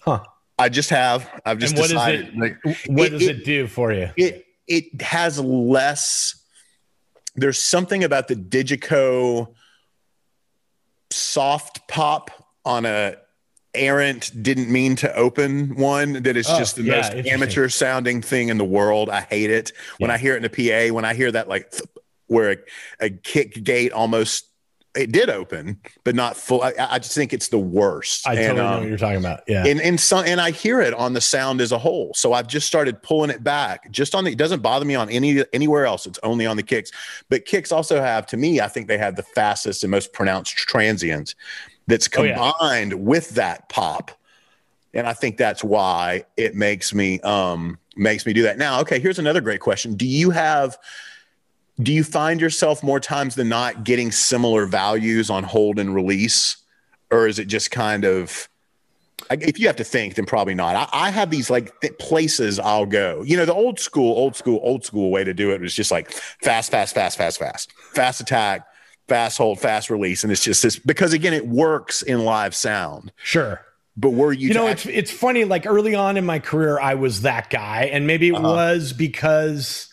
[0.02, 0.22] Huh.
[0.59, 1.28] I just have.
[1.46, 2.28] I've just And what is decided.
[2.28, 4.11] it- like, What It- does it- it, do for you?
[4.16, 6.37] it it has less
[7.35, 9.48] there's something about the digico
[11.11, 12.31] soft pop
[12.64, 13.16] on a
[13.75, 18.21] errant didn't mean to open one that is Oh, just the yeah, most amateur sounding
[18.21, 20.15] thing in the world i hate it when Yeah.
[20.15, 20.51] i hear it in the
[20.89, 21.85] pa when i hear that like th-
[22.27, 22.57] where a,
[23.07, 24.47] a kick gate almost
[24.95, 28.41] it did open but not full i, I just think it's the worst I And,
[28.59, 29.41] totally know um, what you're talking about.
[29.49, 29.65] Yeah.
[29.65, 32.13] and and some and I hear it on the sound as a whole.
[32.15, 33.91] So I've just started pulling it back.
[33.91, 36.05] Just on the it doesn't bother me on any anywhere else.
[36.07, 36.91] It's only on the kicks.
[37.31, 40.55] But kicks also have to me, I think they have the fastest and most pronounced
[40.57, 41.35] transient
[41.87, 42.35] that's Oh, yeah.
[42.35, 44.11] combined with that pop.
[44.95, 48.59] And I think that's why it makes me um makes me do that.
[48.59, 49.95] Now, okay, here's another great question.
[49.95, 50.77] Do you have
[51.81, 56.59] do you find yourself more times than not getting similar values on hold and release?
[57.11, 58.49] Or is it just kind of
[59.31, 60.75] if you have to think, then probably not.
[60.77, 63.23] I, I have these like th- places I'll go.
[63.25, 65.90] You know, the old school, old school, old school way to do it was just
[65.90, 66.11] like
[66.42, 68.66] fast, fast, fast, fast, fast, fast attack,
[69.09, 73.12] fast hold, fast release, and it's just this because again, it works in live sound.
[73.23, 73.61] sure.
[73.95, 75.45] But were you, You know, it's it's funny.
[75.45, 78.43] Like early on in my career, I was that guy, and maybe it Uh-huh.
[78.49, 79.91] was because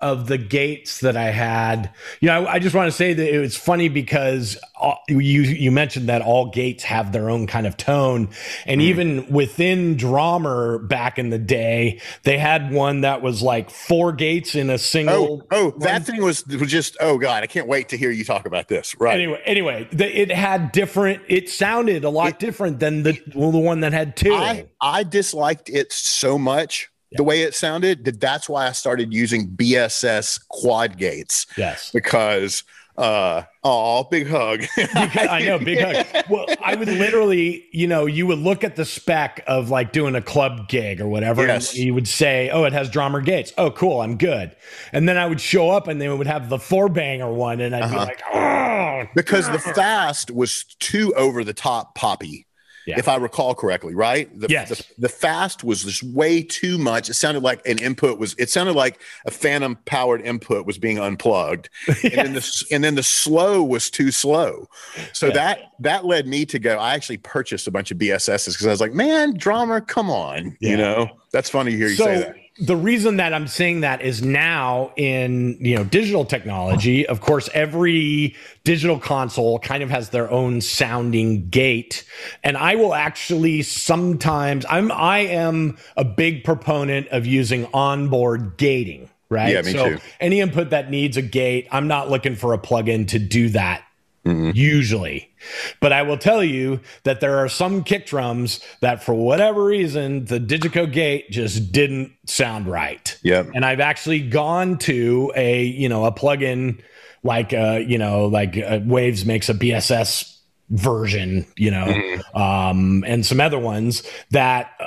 [0.00, 1.90] of the gates that I had.
[2.20, 5.42] You know, I, I just want to say that it was funny because all, you
[5.42, 8.28] you mentioned that all gates have their own kind of tone,
[8.64, 8.88] and Mm-hmm.
[8.88, 14.54] even within Drawmer back in the day, they had one that was like four gates
[14.54, 15.46] in a Oh, single.
[15.50, 16.96] oh, that thing was was just.
[17.00, 18.94] Oh God, I can't wait to hear you talk about this.
[19.00, 19.14] Right.
[19.14, 21.22] Anyway, anyway, the, it had different.
[21.28, 24.32] It sounded a lot different than the well, the one that had two.
[24.32, 26.88] I I disliked it so much.
[27.12, 31.90] The way it sounded, that that's why I started using BSS quad gates yes.
[31.92, 32.64] because
[32.98, 36.24] uh oh big hug I know, big hug.
[36.28, 40.16] Well, I would literally, you know, you would look at the spec of like doing
[40.16, 41.70] a club gig or whatever, Yes.
[41.74, 44.54] and you would say, "Oh, it has Drawmer gates." Oh, cool, I'm good.
[44.92, 47.74] And then I would show up, and they would have the four banger one, and
[47.74, 47.92] I'd Uh-huh.
[47.94, 52.47] be like, "Oh, because the fast was too over the top poppy
[52.88, 52.98] Yeah.
[52.98, 54.68] if i recall correctly right the, Yes.
[54.70, 58.48] the, the fast was just way too much it sounded like an input was it
[58.50, 61.68] sounded like a phantom powered input was being unplugged
[62.02, 64.66] and then the and then the slow was too slow
[65.12, 65.32] so Yeah.
[65.34, 68.70] that that led me to go i actually purchased a bunch of bss's because i
[68.70, 70.70] was like man Drawmer come on Yeah.
[70.70, 73.80] you know that's funny to hear you so say that the reason that I'm saying
[73.80, 77.06] that is now in you know digital technology.
[77.06, 82.04] Of course, every digital console kind of has their own sounding gate,
[82.42, 89.08] and I will actually sometimes I'm I am a big proponent of using onboard gating.
[89.30, 89.52] Right.
[89.52, 90.00] Yeah, me so too.
[90.20, 93.84] any input that needs a gate, I'm not looking for a plugin to do that
[94.24, 94.50] Mm-hmm.
[94.54, 95.32] usually.
[95.80, 100.26] But I will tell you that there are some kick drums that, for whatever reason,
[100.26, 103.16] the Digico gate just didn't sound right.
[103.22, 103.50] Yep.
[103.54, 106.82] And I've actually gone to a, you know, a plugin
[107.22, 110.36] like, uh, you know, like uh, Waves makes a BSS
[110.70, 112.36] version, you know, Mm-hmm.
[112.36, 114.72] um, and some other ones that.
[114.78, 114.86] Uh,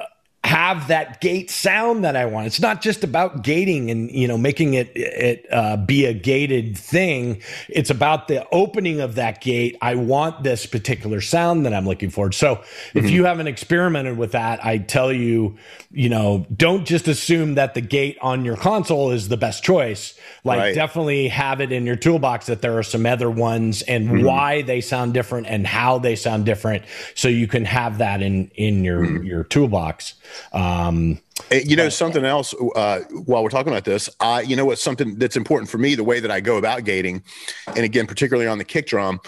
[0.51, 2.47] have that gate sound that I want.
[2.47, 6.77] It's not just about gating and you know making it it uh, be a gated
[6.77, 7.41] thing.
[7.69, 9.77] It's about the opening of that gate.
[9.81, 12.31] I want this particular sound that I'm looking for.
[12.33, 13.07] So if mm-hmm.
[13.07, 15.57] you haven't experimented with that, I tell you,
[15.89, 20.17] you know, don't just assume that the gate on your console is the best choice.
[20.43, 20.75] Like Right.
[20.75, 24.25] definitely have it in your toolbox that there are some other ones and mm-hmm.
[24.25, 26.83] why they sound different and how they sound different,
[27.15, 29.23] so you can have that in in your mm-hmm.
[29.23, 30.15] your toolbox.
[30.53, 31.19] Um,
[31.51, 34.83] Uh, You know, something else uh, while we're talking about this, I, you know, what's
[34.83, 37.23] something that's important for me, the way that I go about gating,
[37.67, 39.19] and again, particularly on the kick drum,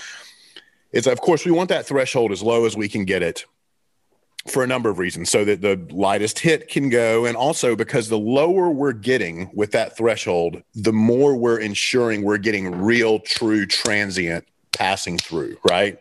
[0.92, 3.46] is of course we want that threshold as low as we can get it
[4.48, 8.10] for a number of reasons so that the lightest hit can go and also because
[8.10, 13.66] the lower we're getting with that threshold the more we're ensuring we're getting real true
[13.66, 15.98] transient passing through right?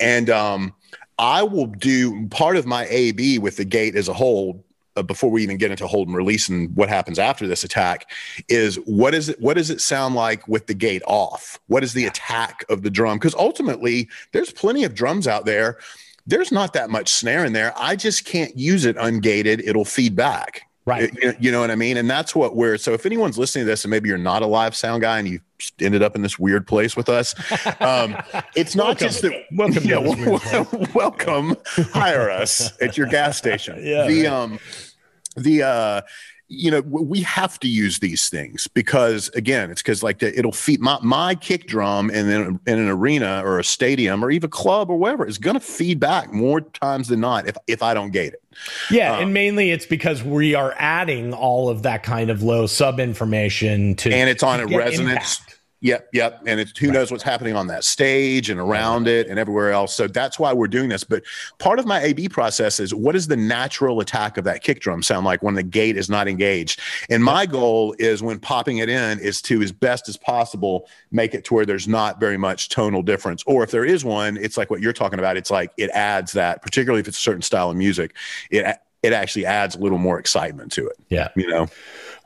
[0.00, 0.74] And um
[1.18, 4.64] i will do part of my ab with the gate as a whole
[4.98, 8.10] uh, before we even get into hold and release and what happens after this attack
[8.48, 11.58] is what is it what does it sound like with the gate off?
[11.68, 13.18] What is the attack of the drum?
[13.18, 15.78] Because ultimately there's plenty of drums out there.
[16.26, 17.72] There's not that much snare in there.
[17.76, 19.62] I just can't use it ungated.
[19.64, 21.12] It'll feed back Right.
[21.22, 23.70] you, you know what i mean and that's what we're so if anyone's listening to
[23.70, 25.40] this and maybe you're not a live sound guy and you
[25.80, 27.34] ended up in this weird place with us.
[27.80, 28.16] Um,
[28.54, 29.06] it's not Welcome.
[29.08, 29.32] just that.
[29.52, 31.56] Welcome Yeah, weird welcome.
[31.92, 33.76] Hire us at your gas station.
[33.84, 34.32] Yeah, The right.
[34.32, 34.58] um,
[35.36, 36.00] the uh,
[36.50, 40.52] you know, we have to use these things because again, it's because like the, it'll
[40.52, 44.46] feed my my kick drum in an, in an arena or a stadium or even
[44.46, 47.82] a club or whatever is going to feed back more times than not if if
[47.82, 48.42] I don't gate it.
[48.90, 52.66] Yeah, Um, and mainly it's because we are adding all of that kind of low
[52.66, 55.38] sub information to and it's on a resonance.
[55.40, 55.57] impact.
[55.80, 56.42] Yep, yep.
[56.44, 59.94] And it's who knows what's happening on that stage and around it and everywhere else.
[59.94, 61.04] So that's why we're doing this.
[61.04, 61.22] But
[61.58, 65.04] part of my AB process is what does the natural attack of that kick drum
[65.04, 66.80] sound like when the gate is not engaged?
[67.10, 71.32] And my goal is when popping it in is to as best as possible make
[71.32, 73.44] it to where there's not very much tonal difference.
[73.46, 75.36] Or if there is one, it's like what you're talking about.
[75.36, 78.16] It's like it adds that, particularly if it's a certain style of music,
[78.50, 80.96] it it actually adds a little more excitement to it.
[81.08, 81.28] Yeah.
[81.36, 81.68] You know?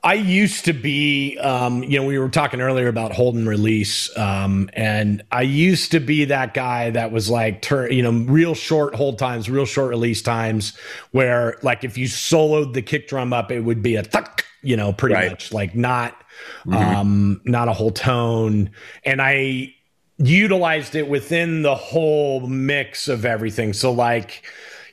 [0.04, 4.10] I used to be, um, you know, we were talking earlier about hold and release,
[4.18, 8.54] um, and I used to be that guy that was like, turn, you know, real
[8.56, 10.76] short hold times, real short release times,
[11.12, 14.76] where like if you soloed the kick drum up, it would be a thuck, you
[14.76, 15.30] know, pretty Right.
[15.30, 16.24] much like not,
[16.66, 16.74] Mhm.
[16.74, 18.70] um, not a whole tone,
[19.04, 19.72] and I
[20.18, 23.72] utilized it within the whole mix of everything.
[23.72, 24.42] So like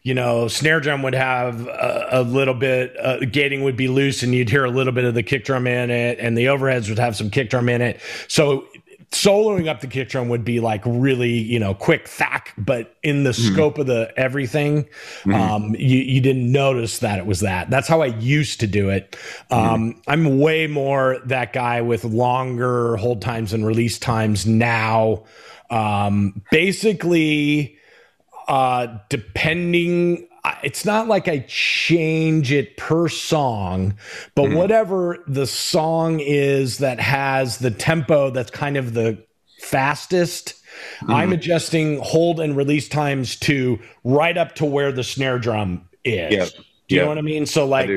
[0.04, 4.24] you know, snare drum would have a, a little bit, uh, gating would be loose
[4.24, 6.90] and you'd hear a little bit of the kick drum in it, and the overheads
[6.90, 8.00] would have some kick drum in it.
[8.28, 8.66] So
[9.12, 13.24] soloing up the kick drum would be like really, you know, quick thack, but in
[13.24, 14.88] the scope of the everything,
[15.34, 17.72] um, you, you didn't notice that it was that.
[17.72, 19.16] That's how I used to do it.
[19.50, 25.24] Um, I'm way more that guy with longer hold times and release times now.
[25.72, 27.79] Um, basically,
[28.50, 30.28] uh depending
[30.64, 33.96] it's not like I change it per song,
[34.36, 34.56] but mm-hmm.
[34.56, 39.24] whatever the song is that has the tempo that's kind of the
[39.60, 40.56] fastest,
[41.08, 41.34] I'm mm-hmm.
[41.34, 46.34] adjusting hold and release times to right up to where the snare drum is.
[46.34, 46.46] Yeah.
[46.46, 47.04] Do you Yeah.
[47.04, 47.46] know what I mean?
[47.46, 47.90] So like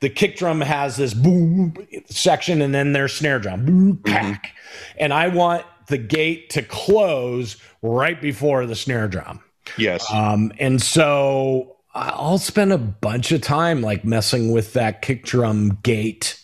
[0.00, 1.74] the kick drum has this boom
[2.08, 4.12] section and then there's snare drum boom mm-hmm.
[4.12, 4.54] pack.
[4.98, 9.40] And I want the gate to close right before the snare drum.
[9.78, 10.04] Yes.
[10.12, 15.78] Um, and so I'll spend a bunch of time like messing with that kick drum
[15.82, 16.40] gate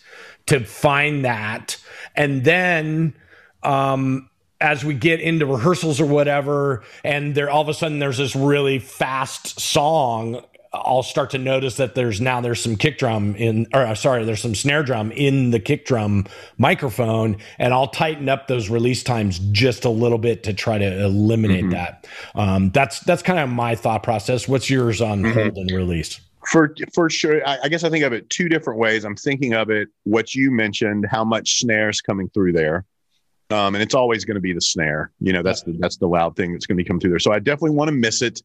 [0.47, 1.77] to find that.
[2.15, 3.13] And then
[3.63, 8.17] um as we get into rehearsals or whatever, and there all of a sudden there's
[8.17, 13.35] this really fast song, I'll start to notice that there's now there's some kick drum
[13.35, 16.25] in, or uh, sorry, there's some snare drum in the kick drum
[16.57, 21.03] microphone, and I'll tighten up those release times just a little bit to try to
[21.03, 22.07] eliminate that.
[22.35, 24.47] Um, that's that's kind of my thought process.
[24.47, 26.19] What's yours on hold and release?
[26.47, 29.03] for for sure I, I guess i think of it two different ways.
[29.03, 32.85] I'm thinking of it what you mentioned how much snares coming through there.
[33.49, 35.11] Um, and it's always going to be the snare.
[35.19, 37.19] You know that's the that's the loud thing that's going to be coming through there.
[37.19, 38.41] So i definitely want to miss it.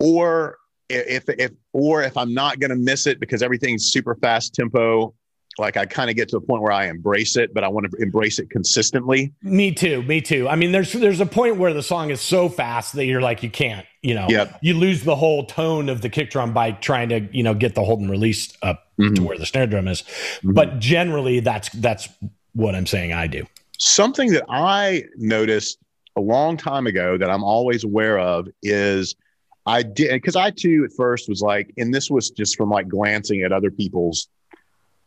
[0.00, 0.58] Or
[0.90, 5.14] if if or if i'm not going to miss it because everything's super fast tempo
[5.58, 7.90] like i kind of get to a point where i embrace it but i want
[7.90, 10.02] to embrace it consistently Me too.
[10.02, 10.48] Me too.
[10.48, 13.42] I mean, there's there's a point where the song is so fast that you're like
[13.42, 13.86] you can't.
[14.02, 14.58] You know, Yep.
[14.62, 17.74] you lose the whole tone of the kick drum by trying to you know get
[17.74, 19.20] the hold and release up to Mhm.
[19.20, 20.02] where the snare drum is.
[20.42, 20.54] Mhm.
[20.54, 22.08] But generally, that's that's
[22.54, 23.12] what I'm saying.
[23.12, 23.46] I do.
[23.78, 25.78] something that I noticed
[26.16, 29.14] a long time ago that I'm always aware of is
[29.66, 32.88] I did because I too at first was like, and this was just from like
[32.88, 34.28] glancing at other people's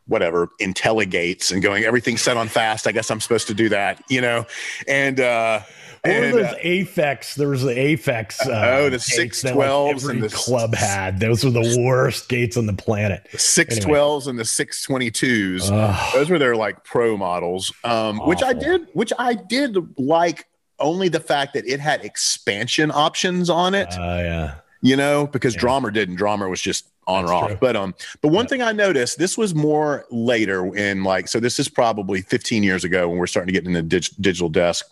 [0.08, 2.88] whatever intelligates and going everything's set on fast.
[2.88, 4.46] I guess I'm supposed to do that, you know,
[4.88, 7.36] and uh, What were and, those uh, Aphex?
[7.36, 8.40] There was the Aphex.
[8.48, 11.20] Uh, Oh, the gates 612s every and the- club had.
[11.20, 13.28] Those were the worst gates on the planet.
[13.38, 15.70] six twelves and the six twenty twos.
[16.14, 20.46] Those were their like pro models, um, which I did, which I did like.
[20.80, 23.88] Only the fact that it had expansion options on it.
[23.98, 24.56] Uh, yeah.
[24.82, 25.62] you know, because Yeah.
[25.62, 26.18] Drawmer didn't.
[26.18, 27.48] Drawmer was just on That's or off.
[27.48, 27.58] true.
[27.60, 28.50] But um, but one Yeah.
[28.50, 32.84] thing I noticed, this was more later in like, so this is probably 15 years
[32.84, 34.86] ago when we're starting to get into dig- digital desk,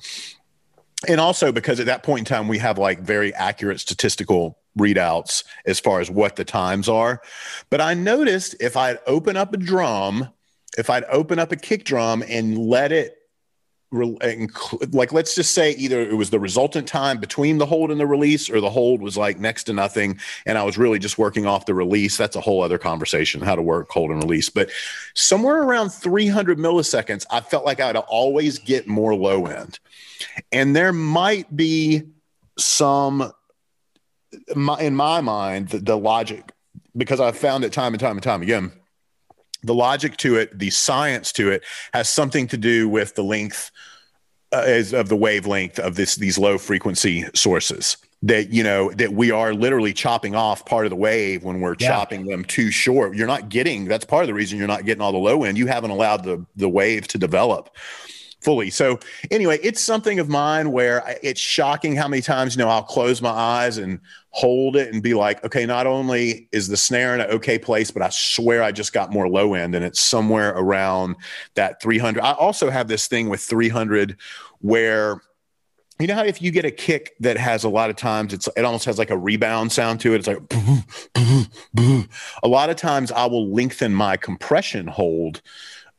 [1.08, 5.43] and also because at that point in time we have like very accurate statistical readouts
[5.65, 7.21] as far as what the times are.
[7.69, 10.30] But I noticed if I'd open up a drum,
[10.78, 13.14] if I'd open up a kick drum and let it
[14.91, 18.05] like let's just say either it was the resultant time between the hold and the
[18.05, 21.45] release or the hold was like next to nothing and i was really just working
[21.45, 22.17] off the release.
[22.17, 24.50] That's a whole other conversation how to work hold and release.
[24.50, 24.69] But
[25.13, 29.79] somewhere around 300 milliseconds i felt like i'd always get more low end.
[30.52, 32.04] And there might be
[32.58, 33.31] some
[34.79, 36.52] in my mind the, the logic
[36.96, 38.71] because i've found it time and time and time again
[39.66, 41.63] the logic to it, the science to it,
[41.94, 43.72] has something to do with the length
[44.54, 49.12] uh, is of the wavelength of this these low frequency sources that you know that
[49.12, 51.90] we are literally chopping off part of the wave when we're yeah.
[51.90, 53.16] chopping them too short.
[53.16, 55.58] You're not getting that's part of the reason you're not getting all the low end.
[55.58, 57.76] You haven't allowed the the wave to develop
[58.42, 58.70] fully.
[58.70, 59.00] So
[59.32, 62.84] anyway it's something of mine where I, it's shocking how many times you know i'll
[62.84, 64.00] close my eyes and
[64.36, 67.90] hold it and be like okay not only is the snare in an okay place
[67.90, 71.15] but i swear i just got more low end and it's somewhere around
[71.54, 74.17] that 300 i also have this thing with 300
[74.60, 75.21] where
[76.00, 78.50] you know how if you get a kick that has a lot of times it's
[78.58, 80.17] it almost has like a rebound sound to it.
[80.17, 80.50] It's like
[81.73, 82.04] boo,
[82.44, 85.42] a lot of times i will lengthen my compression hold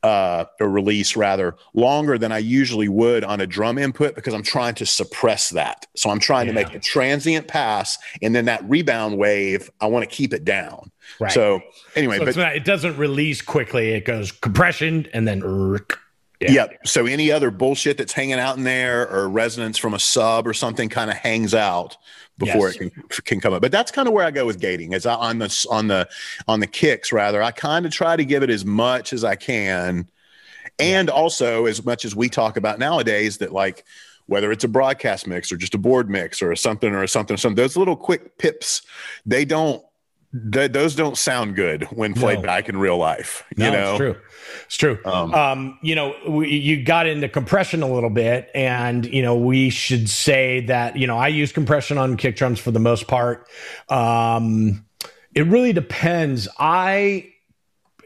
[0.07, 4.45] uh, or release rather longer than I usually would on a drum input because I'm
[4.45, 5.87] trying to suppress that.
[5.97, 6.53] So I'm trying yeah.
[6.53, 10.45] to make a transient pass and then that rebound wave, I want to keep it
[10.45, 10.93] down.
[11.19, 11.33] Right.
[11.33, 11.61] So
[11.97, 13.95] anyway, so but not, it doesn't release quickly.
[13.95, 15.43] It goes compression and then
[16.41, 16.53] yeah.
[16.53, 16.87] Yep.
[16.87, 20.53] So any other bullshit that's hanging out in there or resonance from a sub or
[20.53, 21.97] something kind of hangs out
[22.39, 22.77] before yes.
[22.77, 23.63] it can can come up.
[23.63, 24.93] But that's kind of where I go with gating.
[24.93, 26.09] Is I, on the on the
[26.49, 27.43] on the kicks rather.
[27.43, 30.09] I kind of try to give it as much as I can,
[30.79, 33.85] and also as much as we talk about nowadays that like
[34.27, 37.39] whether it's a broadcast mix or just a board mix or something or something, or
[37.39, 37.57] something.
[37.57, 38.83] those little quick pips,
[39.25, 39.83] they don't
[40.53, 42.43] th- those don't sound good when played no.
[42.43, 43.45] back in real life.
[43.57, 44.17] You no, know, it's true.
[44.67, 44.99] It's true.
[45.05, 49.37] Um, um, you know, we, you got into compression a little bit, and you know,
[49.37, 53.07] we should say that you know I use compression on kick drums for the most
[53.07, 53.49] part.
[53.89, 54.85] Um,
[55.35, 56.49] it really depends.
[56.59, 57.33] I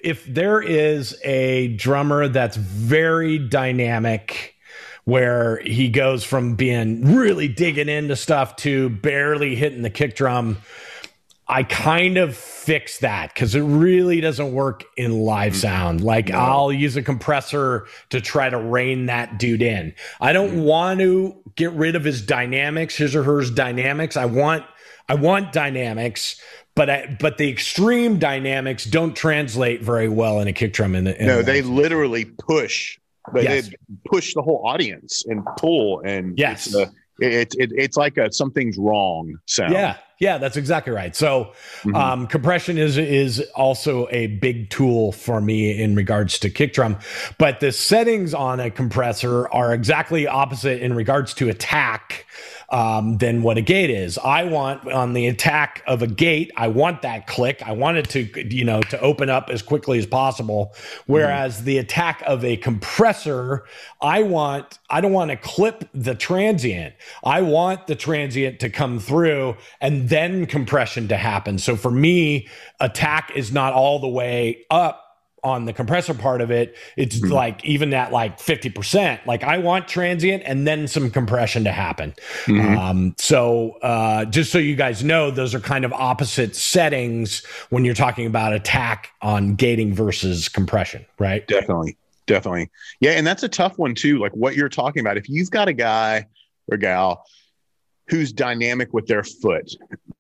[0.03, 4.55] if there is a drummer that's very dynamic
[5.05, 10.59] where he goes from being really digging into stuff to barely hitting the kick drum
[11.51, 15.61] I kind of fix that because it really doesn't work in live mm-hmm.
[15.61, 16.01] sound.
[16.01, 16.38] Like no.
[16.38, 19.92] I'll use a compressor to try to rein that dude in.
[20.20, 20.62] I don't mm-hmm.
[20.62, 24.16] want to get rid of his dynamics, his or hers dynamics.
[24.16, 24.64] I want
[25.09, 26.40] I want dynamics,
[26.76, 30.94] but I, but the extreme dynamics don't translate very well in a kick drum.
[30.94, 32.96] In, in no, they literally push.
[33.34, 33.68] They, yes.
[33.68, 33.74] they
[34.07, 36.68] push the whole audience and pull and yes.
[36.68, 39.72] It's, a, it, it, it's like a something's wrong sound.
[39.72, 41.16] Yeah, yeah, that's exactly right.
[41.16, 41.97] So, mm-hmm.
[41.97, 46.99] um, compression is is also a big tool for me in regards to kick drum,
[47.39, 52.27] but the settings on a compressor are exactly opposite in regards to attack
[52.71, 54.16] um, than what a gate is.
[54.18, 57.62] I want on the attack of a gate, I want that click.
[57.66, 60.75] I want it to, you know, to open up as quickly as possible.
[61.07, 61.64] Whereas mm-hmm.
[61.66, 63.64] the attack of a compressor,
[64.01, 66.95] I want, I don't want to clip the transient.
[67.25, 71.59] I want the transient to come through and then compression to happen.
[71.59, 72.49] So for me,
[72.79, 75.10] attack is not all the way up
[75.43, 77.32] on the compressor part of it, it's mm-hmm.
[77.32, 79.24] like even at like 50%.
[79.26, 82.14] Like I want transient and then some compression to happen.
[82.45, 82.78] Mm-hmm.
[82.78, 87.84] Um, so uh, just so you guys know, those are kind of opposite settings when
[87.84, 91.47] you're talking about attack on gating versus compression, right?
[91.47, 91.97] Definitely.
[92.26, 92.70] Definitely.
[93.01, 93.12] Yeah.
[93.12, 94.18] And that's a tough one too.
[94.18, 95.16] Like what you're talking about.
[95.16, 96.26] If you've got a guy
[96.70, 97.24] or gal
[98.09, 99.74] who's dynamic with their foot,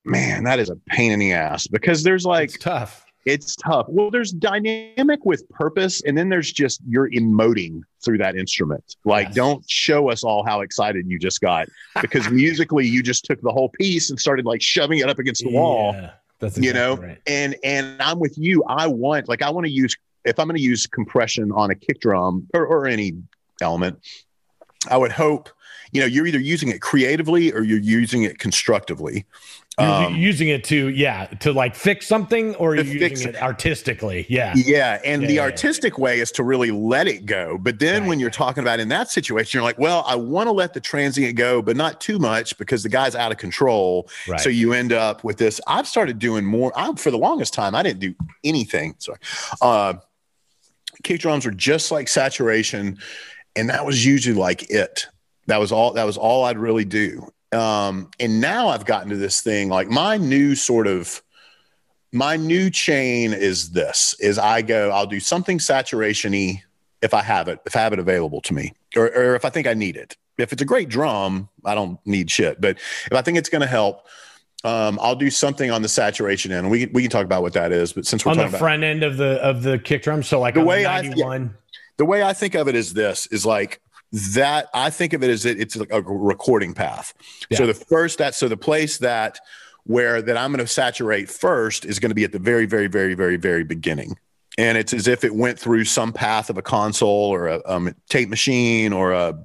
[0.04, 3.86] man, that is a pain in the ass because there's like it's tough it's tough.
[3.88, 8.96] Well, there's dynamic with purpose, and then there's just you're emoting through that instrument.
[9.04, 9.34] Like, yes.
[9.34, 11.68] don't show us all how excited you just got
[12.00, 15.44] because musically you just took the whole piece and started like shoving it up against
[15.44, 15.92] the wall.
[15.94, 17.18] Yeah, that's exactly you know, right.
[17.26, 18.64] and and I'm with you.
[18.64, 21.74] I want like I want to use if I'm going to use compression on a
[21.74, 23.14] kick drum or, or any
[23.60, 23.98] element,
[24.88, 25.50] I would hope
[25.92, 29.26] you know you're either using it creatively or you're using it constructively.
[29.78, 34.26] Um, using it to yeah to like fix something or you using it artistically.
[34.28, 34.52] Yeah.
[34.54, 36.04] Yeah and yeah, the yeah, artistic yeah.
[36.04, 37.56] way is to really let it go.
[37.56, 38.08] But then right.
[38.08, 40.80] when you're talking about in that situation you're like well i want to let the
[40.80, 44.08] transient go but not too much because the guy's out of control.
[44.28, 44.40] Right.
[44.40, 45.60] so you end up with this.
[45.66, 46.72] I've started doing more.
[46.76, 48.14] I for the longest time i didn't do
[48.44, 48.96] anything.
[48.98, 49.18] Sorry.
[49.62, 49.94] Uh
[51.02, 52.98] kick drums are just like saturation
[53.56, 55.06] and that was usually like it
[55.46, 59.16] that was all that was all i'd really do um, and now I've gotten to
[59.16, 61.20] this thing like my new sort of
[62.12, 66.62] my new chain is this is I go, I'll do something saturation-y
[67.02, 69.50] if I have it, if I have it available to me, or, or if I
[69.50, 70.16] think I need it.
[70.38, 72.60] If it's a great drum, I don't need shit.
[72.60, 74.06] But if I think it's going to help,
[74.64, 76.60] um, I'll do something on the saturation end.
[76.60, 77.92] And we we can talk about what that is.
[77.92, 80.54] But since we're on the front end of the of the kick drum, so like
[80.54, 81.48] the way I yeah,
[82.00, 83.78] the way I think of it is this is like
[84.32, 87.12] that I think of it as it, it's like a recording path.
[87.50, 87.58] Yeah.
[87.58, 89.38] So the first that so the place that
[89.84, 92.86] where that I'm going to saturate first is going to be at the very very
[92.86, 94.16] very very very beginning.
[94.56, 97.94] And it's as if it went through some path of a console or a um,
[98.08, 99.38] tape machine or a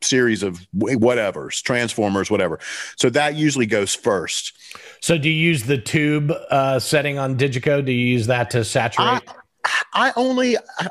[0.00, 2.60] series of whatever's transformers, whatever.
[2.94, 4.52] So that usually goes first.
[5.00, 7.84] So do you use the tube uh, setting on Digico?
[7.84, 9.28] Do you use that to saturate?
[9.28, 9.34] I,
[9.92, 10.88] I only I,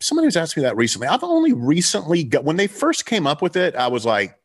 [0.00, 1.08] somebody was asking me that recently.
[1.08, 3.76] I've only recently got when they first came up with it.
[3.76, 4.36] I was like,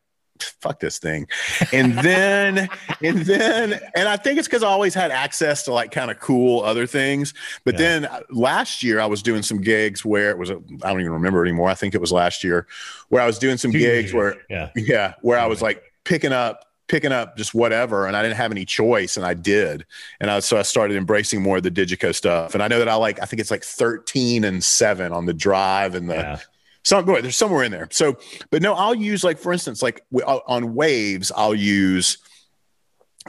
[0.42, 1.26] fuck this thing.
[1.72, 2.68] And then,
[3.02, 6.20] and then, and I think it's because I always had access to like kind of
[6.20, 7.34] cool other things.
[7.64, 7.78] But yeah.
[7.78, 11.12] then uh, last year I was doing some gigs where it was, I don't even
[11.12, 11.68] remember anymore.
[11.68, 12.66] I think it was last year
[13.08, 14.14] where I was doing some Two gigs years.
[14.14, 18.22] where, yeah, yeah, where I was like picking up picking up just whatever and I
[18.22, 19.84] didn't have any choice and I did.
[20.20, 22.54] And I, so I started embracing more of the Digico stuff.
[22.54, 25.34] And I know that I like, I think it's like 13 and seven on the
[25.34, 26.38] drive and the, yeah.
[26.84, 27.88] some, there's somewhere in there.
[27.90, 28.16] So,
[28.50, 32.18] but no, I'll use like, for instance, like on waves, I'll use,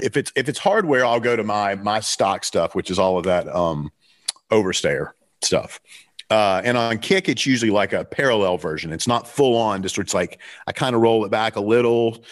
[0.01, 3.18] if it's, if it's hardware, I'll go to my, my stock stuff, which is all
[3.18, 3.91] of that, um,
[4.51, 5.80] overstayer stuff.
[6.30, 8.91] Uh, and on kick, it's usually like a parallel version.
[8.91, 12.24] It's not full on, just it's like I kind of roll it back a little.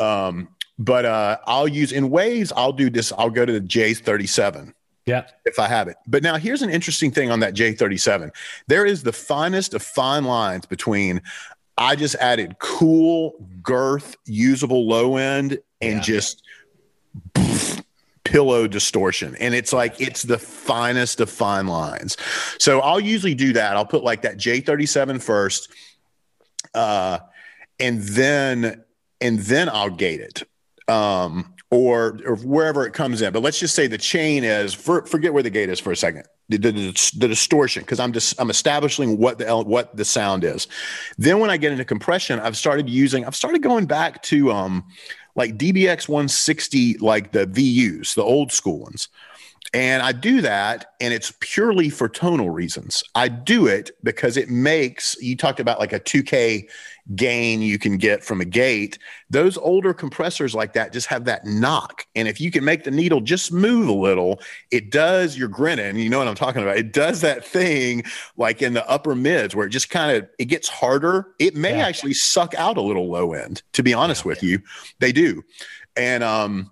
[0.00, 0.48] Um,
[0.78, 3.12] but uh, I'll use in waves, I'll do this.
[3.16, 4.72] I'll go to the J37.
[5.06, 5.26] Yeah.
[5.44, 5.96] If I have it.
[6.08, 8.30] But now here's an interesting thing on that J37.
[8.66, 11.22] There is the finest of fine lines between
[11.78, 16.00] I just added cool girth, usable low end, and yeah.
[16.00, 16.42] just
[17.34, 17.82] poof,
[18.24, 19.36] pillow distortion.
[19.38, 22.16] And it's like it's the finest of fine lines.
[22.58, 23.76] So I'll usually do that.
[23.76, 25.68] I'll put like that J37 first.
[26.74, 27.18] Uh,
[27.78, 28.82] and then
[29.20, 30.42] and then I'll gate it
[30.88, 33.32] um, or or wherever it comes in.
[33.32, 35.96] But let's just say the chain is for, forget where the gate is for a
[35.96, 36.24] second.
[36.48, 40.68] The, the, the distortion because I'm just I'm establishing what the what the sound is.
[41.18, 44.84] Then when I get into compression, I've started using I've started going back to um
[45.34, 49.08] like DBX 160 like the VUs, the old school ones.
[49.74, 53.02] And I do that, and it's purely for tonal reasons.
[53.14, 56.68] I do it because it makes you talked about like a 2K
[57.14, 58.98] gain you can get from a gate.
[59.30, 62.06] Those older compressors like that just have that knock.
[62.14, 64.40] And if you can make the needle just move a little,
[64.70, 65.96] it does you're grinning.
[65.96, 66.76] You know what I'm talking about.
[66.76, 68.02] It does that thing
[68.36, 71.28] like in the upper mids where it just kind of it gets harder.
[71.38, 71.86] It may yeah.
[71.86, 74.28] actually suck out a little low end, to be honest yeah.
[74.28, 74.60] with you.
[74.98, 75.44] They do.
[75.96, 76.70] And um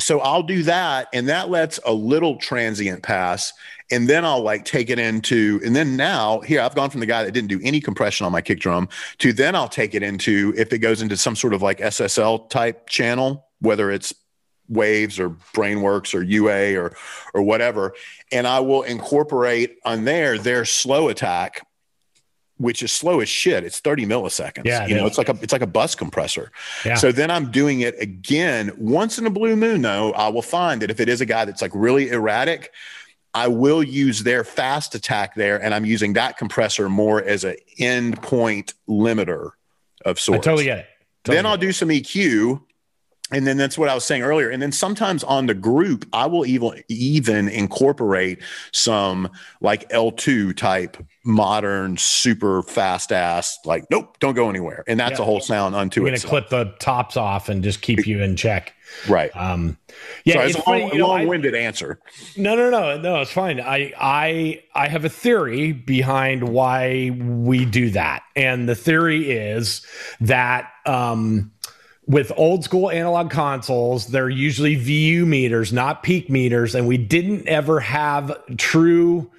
[0.00, 3.52] so I'll do that, and that lets a little transient pass,
[3.90, 7.06] and then I'll like take it into, and then now here I've gone from the
[7.06, 8.88] guy that didn't do any compression on my kick drum
[9.18, 12.48] to then I'll take it into if it goes into some sort of like SSL
[12.50, 14.14] type channel, whether it's
[14.68, 16.94] waves or Brainworx or ua or
[17.32, 17.94] or whatever
[18.30, 21.66] and i will incorporate on there their slow attack
[22.58, 23.64] which is slow as shit.
[23.64, 24.64] It's 30 milliseconds.
[24.64, 26.50] Yeah, you know, it's like a it's like a bus compressor.
[26.84, 26.96] Yeah.
[26.96, 29.82] So then I'm doing it again once in a blue moon.
[29.82, 32.72] Though I will find that if it is a guy that's like really erratic,
[33.32, 37.56] I will use their fast attack there, and I'm using that compressor more as an
[37.78, 39.52] endpoint limiter
[40.04, 40.46] of sorts.
[40.46, 40.86] I totally get it.
[41.24, 42.62] Totally then I'll do some EQ
[43.30, 44.48] and then that's what I was saying earlier.
[44.48, 50.96] And then sometimes on the group, I will even even incorporate some like L2 type
[51.24, 54.82] modern, super fast ass, like, nope, don't go anywhere.
[54.88, 55.22] And that's yeah.
[55.22, 56.00] a whole sound unto.
[56.00, 56.30] You're itself.
[56.30, 58.74] Gonna clip the tops off and just keep you in check.
[59.08, 59.30] Right.
[59.36, 59.76] Um
[60.24, 62.00] yeah, Sorry, it's, it's a long, long-winded I, answer.
[62.36, 63.60] No, no, no, no, it's fine.
[63.60, 68.22] I I I have a theory behind why we do that.
[68.34, 69.84] And the theory is
[70.20, 71.52] that um
[72.08, 77.46] with old school analog consoles, they're usually VU meters, not peak meters, and we didn't
[77.46, 79.30] ever have true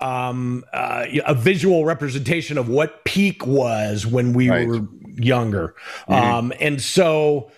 [0.00, 4.66] um, uh, a visual representation of what peak was when we right.
[4.66, 4.80] were
[5.16, 5.74] younger.
[6.08, 6.12] Mm-hmm.
[6.12, 7.50] Um, and so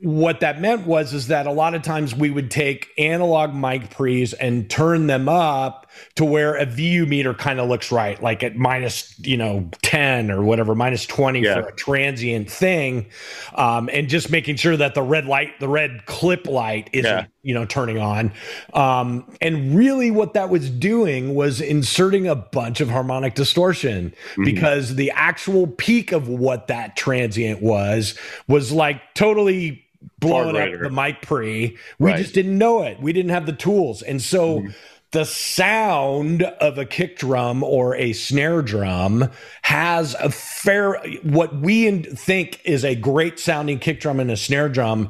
[0.00, 3.90] what that meant was is that a lot of times we would take analog mic
[3.90, 8.42] pre's and turn them up to where a VU meter kind of looks right, like
[8.42, 11.54] at minus, you know, 10 or whatever, minus 20 yeah.
[11.54, 13.06] for a transient thing.
[13.54, 17.26] Um, and just making sure that the red light, the red clip light isn't, yeah.
[17.42, 18.32] you know, turning on.
[18.74, 24.44] Um, and really what that was doing was inserting a bunch of harmonic distortion mm-hmm.
[24.44, 28.18] because the actual peak of what that transient was
[28.48, 29.84] was like totally
[30.18, 31.76] blowing up the mic pre.
[31.98, 32.18] We right.
[32.18, 33.00] just didn't know it.
[33.00, 34.02] We didn't have the tools.
[34.02, 34.70] And so mm-hmm
[35.12, 39.28] the sound of a kick drum or a snare drum
[39.62, 44.68] has a fair what we think is a great sounding kick drum and a snare
[44.68, 45.08] drum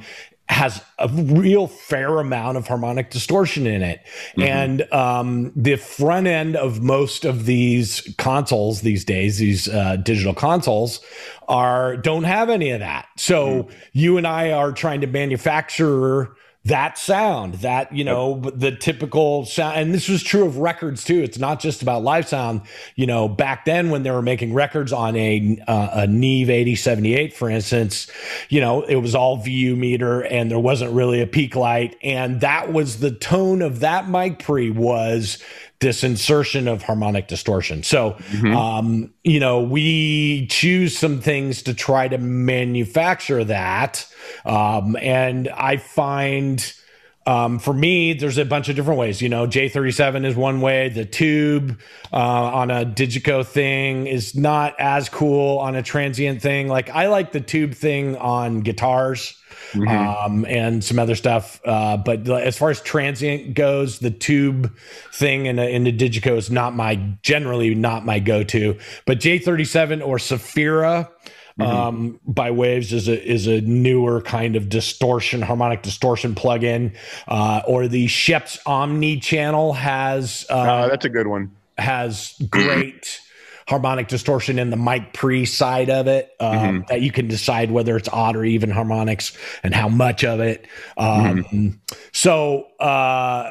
[0.51, 4.05] has a real fair amount of harmonic distortion in it.
[4.31, 4.43] Mm-hmm.
[4.43, 10.35] And um, the front end of most of these consoles these days, these uh, digital
[10.35, 11.01] consoles,
[11.47, 13.07] are don't have any of that.
[13.17, 13.77] So mm-hmm.
[13.93, 16.35] you and I are trying to manufacture
[16.67, 21.23] that sound that you know the typical sound and this was true of records too.
[21.23, 22.61] It's not just about live sound.
[22.97, 27.33] You know back then when they were making records on a uh, a neve 8078
[27.35, 28.11] for instance
[28.51, 31.97] you know it was all vu meter and there wasn't really a peak light.
[32.03, 35.39] And that was the tone of that mic pre was
[35.81, 37.83] this insertion of harmonic distortion.
[37.83, 38.55] So, mm-hmm.
[38.55, 44.07] um, you know, we choose some things to try to manufacture that.
[44.45, 46.73] Um, and I find,
[47.27, 49.21] um, for me, there's a bunch of different ways.
[49.21, 50.89] You know, J37 is one way.
[50.89, 51.79] The tube
[52.13, 56.69] uh, on a Digico thing is not as cool on a transient thing.
[56.69, 59.37] Like I like the tube thing on guitars
[59.73, 59.89] mm-hmm.
[59.89, 61.61] um, and some other stuff.
[61.65, 64.75] Uh, but as far as transient goes, the tube
[65.13, 68.79] thing in, a, in the Digico is not my generally not my go to.
[69.05, 71.11] But J37 or Saphira.
[71.61, 71.77] Mm-hmm.
[71.77, 76.95] Um, by Waves is a is a newer kind of distortion, harmonic distortion plugin,
[77.29, 80.47] uh, or the Scheps Omni channel has.
[80.51, 81.55] Uh, uh, that's a good one.
[81.79, 83.21] Has great
[83.69, 86.81] harmonic distortion in the mic pre side of it um, mm-hmm.
[86.89, 90.67] that you can decide whether it's odd or even harmonics and how much of it.
[90.97, 91.69] Um, mm-hmm.
[92.13, 93.51] So uh,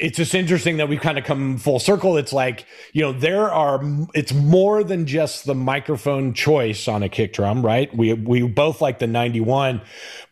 [0.00, 2.16] it's just interesting that we've kind of come full circle.
[2.16, 3.80] It's like, you know, there are,
[4.14, 7.94] it's more than just the microphone choice on a kick drum, right?
[7.96, 9.80] We, we both like the 91,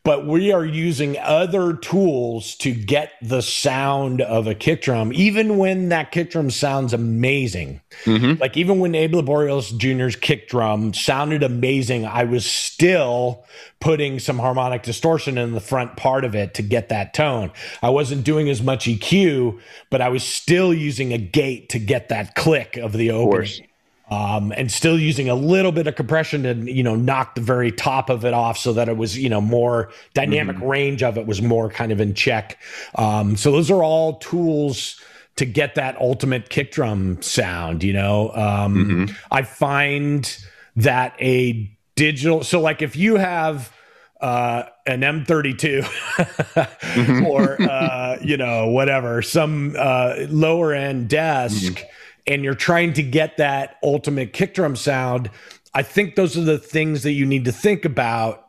[0.07, 5.59] but we are using other tools to get the sound of a kick drum, even
[5.59, 7.81] when that kick drum sounds amazing.
[8.05, 8.41] Mm-hmm.
[8.41, 13.45] Like even when Abe Laboriel Jr.'s kick drum sounded amazing, I was still
[13.81, 17.51] putting some harmonic distortion in the front part of it to get that tone.
[17.83, 19.59] I wasn't doing as much EQ,
[19.91, 23.67] but I was still using a gate to get that click of the opening
[24.09, 27.73] um, and still using a little bit of compression to you know knock the very
[27.73, 30.67] top of it off so that it was you know more dynamic mm-hmm.
[30.67, 32.59] range of it was more kind of in check.
[32.95, 35.01] Um, so those are all tools
[35.37, 37.83] to get that ultimate kick drum sound.
[37.83, 39.15] You know, um, mm-hmm.
[39.31, 40.37] I find
[40.77, 43.73] that a digital so like if you have
[44.21, 47.27] uh, an M32 mm-hmm.
[47.27, 51.73] or uh, you know whatever some uh, lower end desk.
[51.73, 51.87] Mm-hmm
[52.27, 55.31] and you're trying to get that ultimate kick drum sound,
[55.75, 58.47] I think those are the things that you need to think about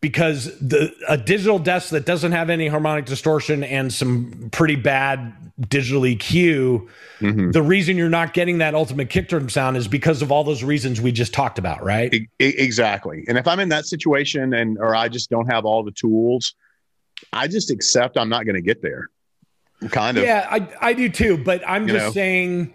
[0.00, 5.34] because the a digital desk that doesn't have any harmonic distortion and some pretty bad
[5.68, 6.88] digital EQ,
[7.18, 7.50] mm-hmm.
[7.50, 10.62] the reason you're not getting that ultimate kick drum sound is because of all those
[10.62, 12.14] reasons we just talked about, right?
[12.38, 13.24] Exactly.
[13.28, 16.54] And if I'm in that situation and or I just don't have all the tools,
[17.32, 19.08] I just accept I'm not going to get there.
[19.90, 20.24] Kind of.
[20.24, 22.10] Yeah, I I do too, but I'm just know?
[22.12, 22.74] saying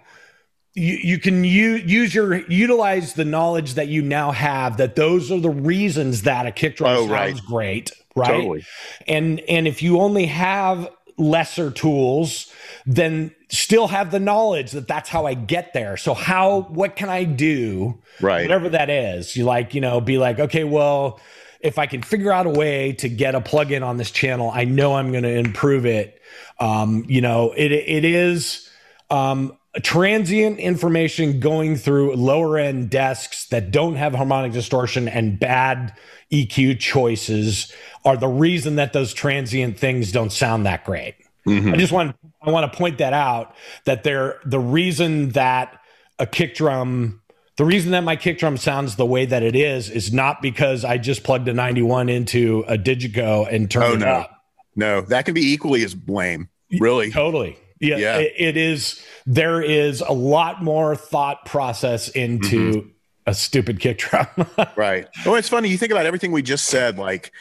[0.75, 5.31] you, you can use, use your utilize the knowledge that you now have that those
[5.31, 7.41] are the reasons that a kick drum oh, sounds right.
[7.45, 8.27] great right?
[8.27, 8.65] Totally.
[9.07, 12.51] and and if you only have lesser tools
[12.85, 15.95] then still have the knowledge that that's how i get there.
[15.97, 18.01] So how what can i do?
[18.19, 18.41] Right.
[18.41, 19.35] Whatever that is.
[19.35, 21.19] You like you know be like okay well
[21.59, 24.65] if i can figure out a way to get a plugin on this channel i
[24.65, 26.19] know i'm going to improve it.
[26.59, 28.69] Um you know it it is
[29.09, 35.95] um transient information going through lower end desks that don't have harmonic distortion and bad
[36.31, 37.73] EQ choices
[38.05, 41.15] are the reason that those transient things don't sound that great.
[41.47, 41.73] Mm-hmm.
[41.73, 43.55] I just want I want to point that out
[43.85, 45.79] that they're the reason that
[46.19, 47.21] a kick drum
[47.57, 50.83] the reason that my kick drum sounds the way that it is is not because
[50.83, 54.07] I just plugged a 91 into a Digico and turned oh, it no.
[54.07, 54.43] up.
[54.75, 56.49] No, that can be equally as blame.
[56.79, 57.11] Really.
[57.11, 57.57] Totally.
[57.83, 58.17] Yeah, yeah.
[58.17, 59.03] It, it is.
[59.25, 62.89] There is a lot more thought process into mm-hmm.
[63.27, 64.27] a stupid kick drum.
[64.75, 65.07] right.
[65.25, 65.69] Well, it's funny.
[65.69, 66.97] You think about everything we just said.
[66.97, 67.31] Like,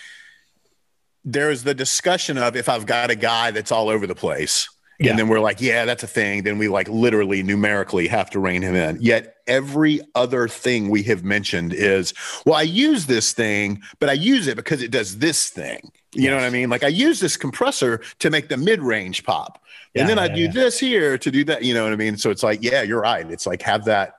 [1.25, 4.69] there's the discussion of if I've got a guy that's all over the place.
[4.99, 5.11] Yeah.
[5.11, 6.43] And then we're like, yeah, that's a thing.
[6.43, 8.99] Then we like literally numerically have to rein him in.
[9.01, 12.15] Yet every other thing we have mentioned is,
[12.47, 15.91] well, I use this thing, but I use it because it does this thing.
[16.15, 16.31] You yes.
[16.31, 16.71] know what I mean?
[16.71, 19.62] Like I use this compressor to make the mid range pop
[19.95, 20.51] and then I do yeah.
[20.51, 21.63] this here to do that.
[21.65, 22.17] You know what I mean?
[22.17, 23.31] So it's like, yeah, you're right.
[23.31, 24.17] It's like have that.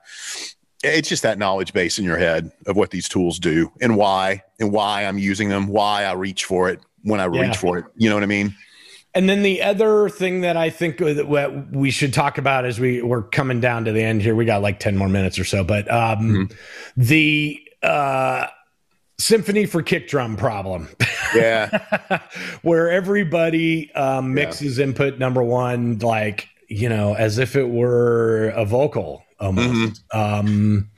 [0.83, 4.43] It's just that knowledge base in your head of what these tools do and why
[4.59, 7.85] and why I'm using them, why I reach for it when I reach for it.
[7.95, 8.53] You know what I mean?
[9.15, 13.01] And then the other thing that I think that we should talk about as we
[13.01, 15.63] we're coming down to the end here, we got like 10 more minutes or so,
[15.63, 16.53] but um, mm-hmm.
[16.97, 18.47] the uh,
[19.23, 20.89] symphony for kick drum problem.
[21.33, 22.19] Yeah.
[22.61, 24.85] Where everybody um, mixes yeah.
[24.85, 30.03] input number one, like, you know, as if it were a vocal almost.
[30.13, 30.19] Mm-hmm.
[30.19, 30.89] Um,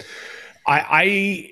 [0.68, 1.52] I, I,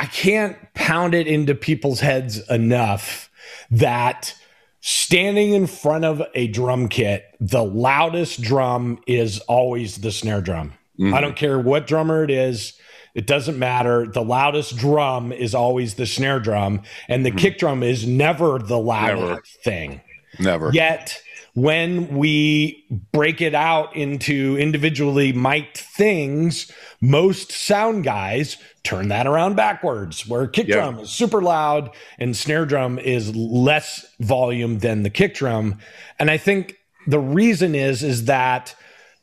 [0.00, 3.30] I can't pound it into people's heads enough
[3.70, 4.34] that
[4.80, 10.72] standing in front of a drum kit, the loudest drum is always the snare drum.
[10.98, 11.14] Mm-hmm.
[11.14, 12.77] I don't care what drummer it is.
[13.18, 14.06] It doesn't matter.
[14.06, 17.38] The loudest drum is always the snare drum, and the mm-hmm.
[17.38, 19.42] kick drum is never the loudest never.
[19.64, 20.00] thing.
[20.38, 20.70] Never.
[20.72, 21.20] Yet,
[21.54, 29.56] when we break it out into individually mic'd things, most sound guys turn that around
[29.56, 30.76] backwards, where kick yep.
[30.76, 31.90] drum is super loud
[32.20, 35.80] and snare drum is less volume than the kick drum.
[36.20, 36.76] And I think
[37.08, 38.76] the reason is is that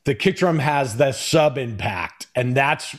[0.04, 2.94] the kick drum has the sub impact, and that's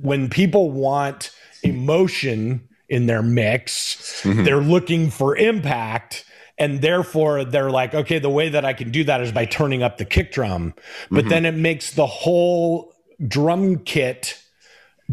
[0.00, 4.44] when people want emotion in their mix, mm-hmm.
[4.44, 6.24] they're looking for impact
[6.60, 9.82] and therefore they're like okay the way that i can do that is by turning
[9.82, 10.74] up the kick drum
[11.10, 11.28] but mm-hmm.
[11.30, 12.94] then it makes the whole
[13.26, 14.40] drum kit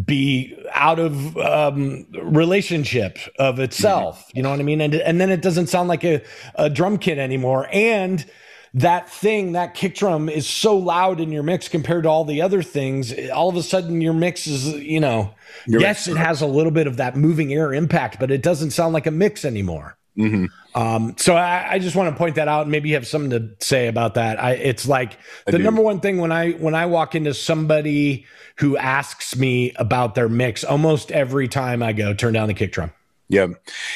[0.06, 4.38] be out of um, relationship of itself mm-hmm.
[4.38, 6.22] you know what i mean and, and then it doesn't sound like a,
[6.56, 8.30] a drum kit anymore and
[8.74, 12.42] that thing, that kick drum is so loud in your mix compared to all the
[12.42, 13.14] other things.
[13.30, 15.34] All of a sudden, your mix is, you know,
[15.66, 16.16] You're yes, right.
[16.16, 19.08] it has a little bit of that moving air impact, but it doesn't sound like
[19.08, 19.98] a mix anymore.
[20.18, 20.46] Mm-hmm.
[20.80, 22.68] Um, so I, I, just want to point that out.
[22.68, 24.42] Maybe you have something to say about that.
[24.42, 28.26] I, it's like the number one thing when I when I walk into somebody
[28.58, 32.72] who asks me about their mix, almost every time I go, turn down the kick
[32.72, 32.92] drum.
[33.30, 33.48] Yeah.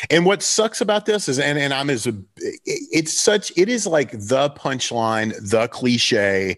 [0.10, 2.14] And what sucks about this is, and, and I'm as a,
[2.66, 6.58] it's such, it is like the punchline, the cliche,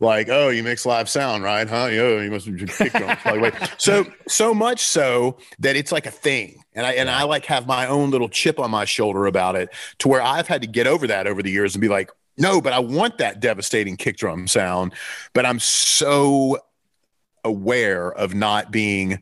[0.00, 1.68] like, oh, you mix live sound, right?
[1.68, 1.86] Huh?
[1.86, 3.52] Yo, you must be kicked on.
[3.78, 6.62] so, so much so that it's like a thing.
[6.74, 9.70] And I, and I like have my own little chip on my shoulder about it
[9.98, 12.60] to where I've had to get over that over the years and be like, no,
[12.60, 14.92] but I want that devastating kick drum sound.
[15.32, 16.58] But I'm so
[17.44, 19.20] aware of not being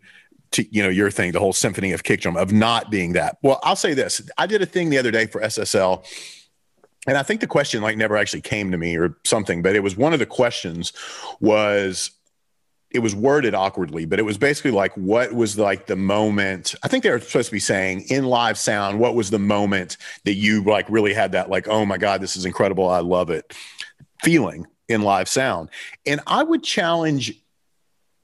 [0.53, 3.39] to you know your thing, the whole symphony of kick drum of not being that.
[3.43, 6.05] Well, I'll say this: I did a thing the other day for SSL,
[7.07, 9.81] and I think the question like never actually came to me or something, but it
[9.81, 10.93] was one of the questions
[11.41, 12.13] was
[12.93, 16.75] it was worded awkwardly, but it was basically like, what was like the moment?
[16.83, 19.97] I think they were supposed to be saying in live sound, what was the moment
[20.25, 22.89] that you like really had that, like, oh my God, this is incredible.
[22.89, 23.55] I love it
[24.23, 25.71] feeling in live sound.
[26.07, 27.33] And I would challenge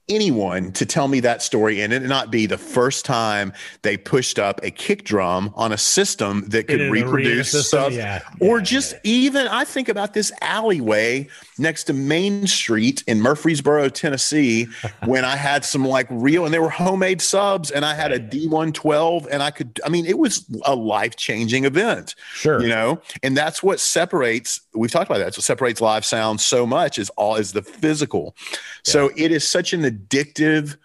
[0.09, 4.39] anyone to tell me that story and it not be the first time they pushed
[4.39, 8.21] up a kick drum on a system that could reproduce stuff yeah.
[8.39, 8.99] or yeah, just yeah.
[9.03, 14.67] even i think about this alleyway next to main street in murfreesboro tennessee
[15.05, 18.19] when i had some like real and they were homemade subs and i had a
[18.19, 22.61] d112 and i could i mean it was a life-changing event sure.
[22.61, 23.01] you know?
[23.23, 26.97] And that's what separates we've talked about that that's what separates live sound so much
[26.97, 28.35] is all is the physical.
[28.83, 30.77] So it is such an addictive.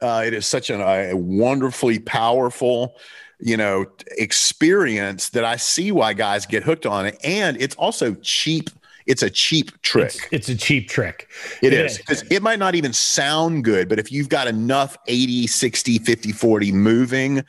[0.00, 2.96] Uh, it is such an, a wonderfully powerful,
[3.40, 8.14] you know, experience that I see why guys get hooked on it, and it's also
[8.16, 8.70] cheap.
[9.06, 10.14] It's a cheap trick.
[10.30, 11.28] It's, it's a cheap trick.
[11.62, 14.98] it, it is because it might not even sound good, but if you've got enough
[15.06, 17.42] 80, 60, 50, 40 moving,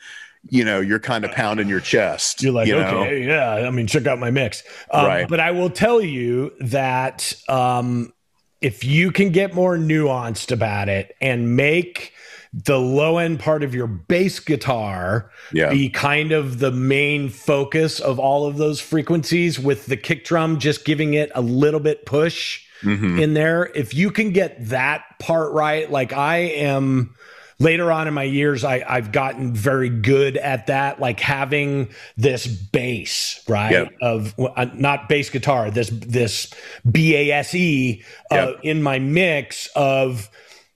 [0.48, 2.42] you know, you're kind of pounding your chest.
[2.42, 3.32] You're like, you okay, know?
[3.34, 3.66] yeah.
[3.66, 4.62] I mean, check out my mix.
[4.90, 5.28] Um, right.
[5.28, 8.12] But I will tell you that um,
[8.60, 12.12] if you can get more nuanced about it and make
[12.52, 15.70] the low end part of your bass guitar yeah.
[15.70, 20.58] be kind of the main focus of all of those frequencies with the kick drum
[20.58, 23.20] just giving it a little bit push mm-hmm.
[23.20, 27.14] in there if you can get that part right like i am
[27.60, 32.46] later on in my years, I, I've gotten very good at that, like having this
[32.46, 33.70] bass, right?
[33.70, 33.92] Yep.
[34.02, 36.52] Of uh, not bass guitar, this this
[36.90, 38.02] BASE
[38.32, 38.60] uh, yep.
[38.62, 40.28] in my mix of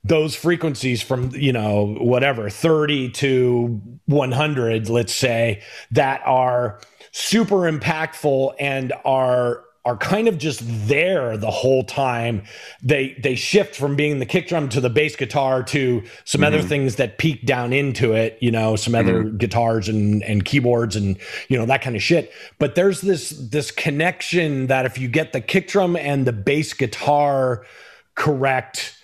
[0.05, 6.79] those frequencies from you know whatever 30 to 100 let's say that are
[7.11, 12.43] super impactful and are are kind of just there the whole time.
[12.83, 16.55] They they shift from being the kick drum to the bass guitar to some mm-hmm.
[16.55, 19.09] other things that peek down into it, you know, some mm-hmm.
[19.09, 21.19] other guitars and and keyboards and
[21.49, 22.33] you know that kind of shit.
[22.59, 26.73] But there's this this connection that if you get the kick drum and the bass
[26.73, 27.67] guitar
[28.15, 28.97] correct,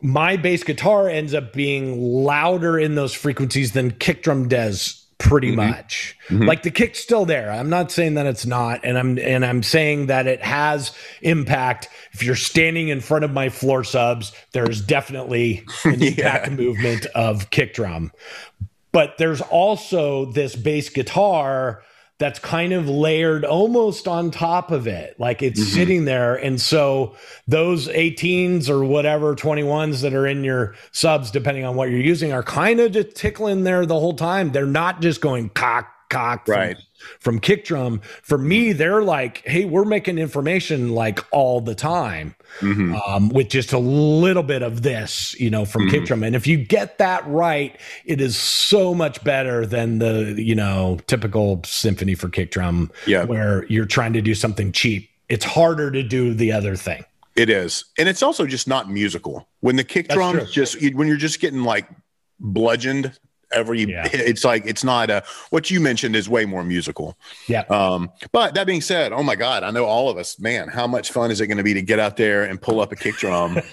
[0.00, 5.48] my bass guitar ends up being louder in those frequencies than kick drum does pretty
[5.48, 5.70] mm-hmm.
[5.70, 6.16] much.
[6.28, 6.44] Mm-hmm.
[6.44, 7.50] Like the kick's still there.
[7.50, 10.92] I'm not saying that it's not, and I'm and I'm saying that it has
[11.22, 11.88] impact.
[12.12, 16.08] If you're standing in front of my floor subs, there's definitely an yeah.
[16.08, 18.12] impact movement of kick drum.
[18.92, 21.82] But there's also this bass guitar
[22.18, 25.18] that's kind of layered almost on top of it.
[25.18, 25.70] Like it's mm-hmm.
[25.70, 26.36] sitting there.
[26.36, 27.16] And so
[27.48, 32.32] those 18s or whatever 21s that are in your subs, depending on what you're using,
[32.32, 34.52] are kind of just tickling there the whole time.
[34.52, 36.76] They're not just going cock, Babcock, right.
[36.76, 38.00] from, from kick drum.
[38.22, 42.98] For me, they're like, hey, we're making information like all the time Mhm.
[43.08, 45.90] um, with just a little bit of this, you know, from Mhm.
[45.90, 46.22] kick drum.
[46.22, 50.98] And if you get that right, it is so much better than the, you know,
[51.06, 53.24] typical symphony for kick drum Yeah.
[53.24, 55.10] where you're trying to do something cheap.
[55.28, 57.04] It's harder to do the other thing.
[57.34, 59.48] It is, and it's also just not musical.
[59.60, 60.46] When the kick That's drum true.
[60.46, 61.86] just when you're just getting like
[62.38, 63.10] bludgeoned
[63.54, 64.08] every, Yeah.
[64.12, 65.22] it's like it's not a.
[65.50, 67.16] What you mentioned is way more musical.
[67.46, 67.62] Yeah.
[67.70, 70.68] Um, but that being said, oh my god, I know all of us, man.
[70.68, 72.92] How much fun is it going to be to get out there and pull up
[72.92, 73.58] a kick drum?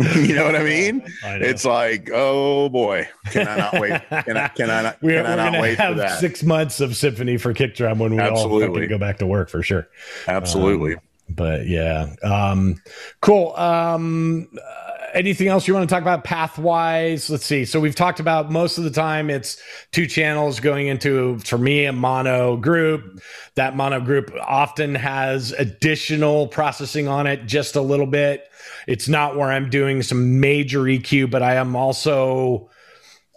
[0.16, 1.02] you know what I mean?
[1.22, 1.34] I.
[1.36, 4.00] It's like, oh boy, can I not wait?
[4.24, 4.48] Can I?
[4.48, 5.02] Can I not?
[5.02, 6.20] we're, Can I we're not gonna wait for have that?
[6.20, 8.82] six months of symphony for kick drum when we all Absolutely.
[8.82, 9.88] fucking go back to work for sure.
[10.26, 10.96] Absolutely.
[11.28, 12.80] But yeah, um,
[13.20, 13.54] cool.
[13.56, 17.30] Um, uh, anything else you want to talk about pathwise?
[17.30, 17.64] Let's see.
[17.64, 19.60] So we've talked about most of the time it's
[19.92, 23.20] two channels going into for me a mono group.
[23.54, 28.48] That mono group often has additional processing on it, just a little bit.
[28.86, 32.70] It's not where I'm doing some major EQ, but I am also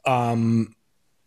[0.05, 0.75] um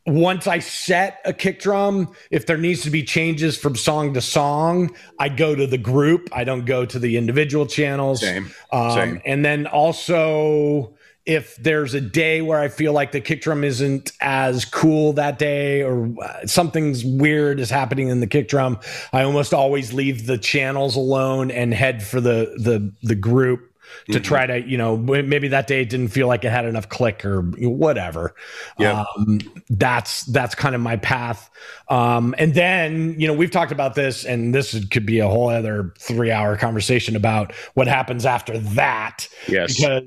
[0.07, 4.20] once I set a kick drum, if there needs to be changes from song to
[4.20, 6.28] song, I go to the group.
[6.32, 8.20] I don't go to the individual channels.
[8.20, 8.50] Same.
[8.72, 9.22] Um, Same.
[9.24, 10.94] And then also,
[11.26, 15.40] if there's a day where I feel like the kick drum isn't as cool that
[15.40, 18.78] day or uh, something's weird is happening in the kick drum,
[19.12, 23.66] I almost always leave the channels alone and head for the the the group
[24.11, 24.24] to Mhm.
[24.24, 27.43] try to you know maybe that day didn't feel like it had enough click or
[27.43, 28.34] whatever
[28.78, 29.05] Yeah.
[29.16, 31.51] um, that's that's kind of my path
[31.89, 35.49] um, and then you know we've talked about this and this could be a whole
[35.49, 39.76] other three hour conversation about what happens after that Yes.
[39.76, 40.03] because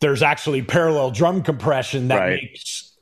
[0.00, 2.42] there's actually parallel drum compression that Right.
[2.42, 2.92] makes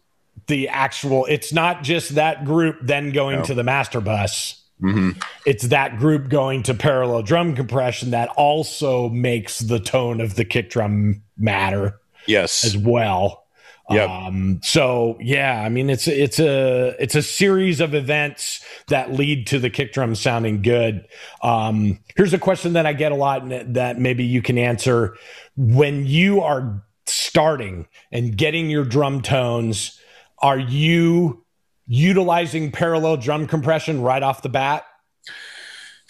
[0.49, 3.45] the actual it's not just that group then going No.
[3.45, 5.11] to the master bus hmm
[5.47, 10.45] it's that group going to parallel drum compression that also makes the tone of the
[10.45, 12.65] kick drum matter Yes.
[12.65, 13.45] as well.
[13.89, 14.11] Yep.
[14.11, 19.47] Um, so yeah, I mean it's it's a it's a series of events that lead
[19.47, 21.07] to the kick drum sounding good.
[21.41, 25.17] Um, here's a question that I get a lot and that maybe you can answer.
[25.57, 30.01] When you are starting and getting your drum tones,
[30.41, 31.45] are you
[31.87, 34.85] utilizing parallel drum compression right off the bat?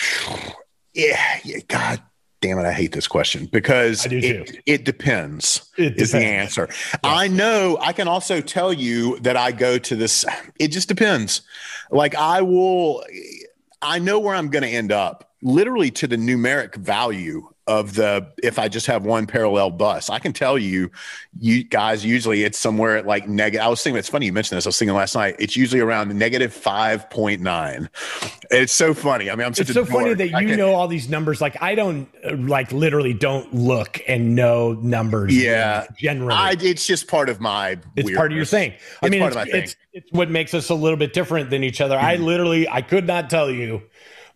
[0.98, 1.58] Yeah, yeah.
[1.68, 2.00] God
[2.40, 2.64] damn it.
[2.64, 4.58] I hate this question because I do it, too.
[4.64, 5.70] it depends.
[5.76, 6.56] Is the depends.
[6.58, 6.68] answer.
[7.04, 10.24] I know I can also tell you that I go to this.
[10.58, 11.42] It just depends.
[11.90, 13.04] Like I will,
[13.82, 18.26] I know where I'm going to end up literally to the numeric value of the,
[18.42, 20.90] if I just have one parallel bus, I can tell you,
[21.40, 23.64] you guys, usually it's somewhere at like negative.
[23.64, 24.66] I was thinking, it's funny you mentioned this.
[24.66, 27.88] I was thinking last night, it's usually around negative 5.9.
[28.50, 29.30] It's so funny.
[29.30, 31.08] I mean, I'm such It's a so funny that I you can- know all these
[31.08, 31.40] numbers.
[31.40, 32.08] Like I don't,
[32.48, 35.36] like literally don't look and know numbers.
[35.36, 35.86] Yeah.
[35.98, 37.78] generally, I, it's just part of my.
[37.96, 38.50] it's part of your weirdness.
[38.50, 38.72] thing.
[39.02, 39.62] I It's mean, part it's, of my thing.
[39.64, 41.98] it's it's what makes us a little bit different than each other.
[41.98, 42.24] I mm-hmm.
[42.24, 43.82] literally, I could not tell you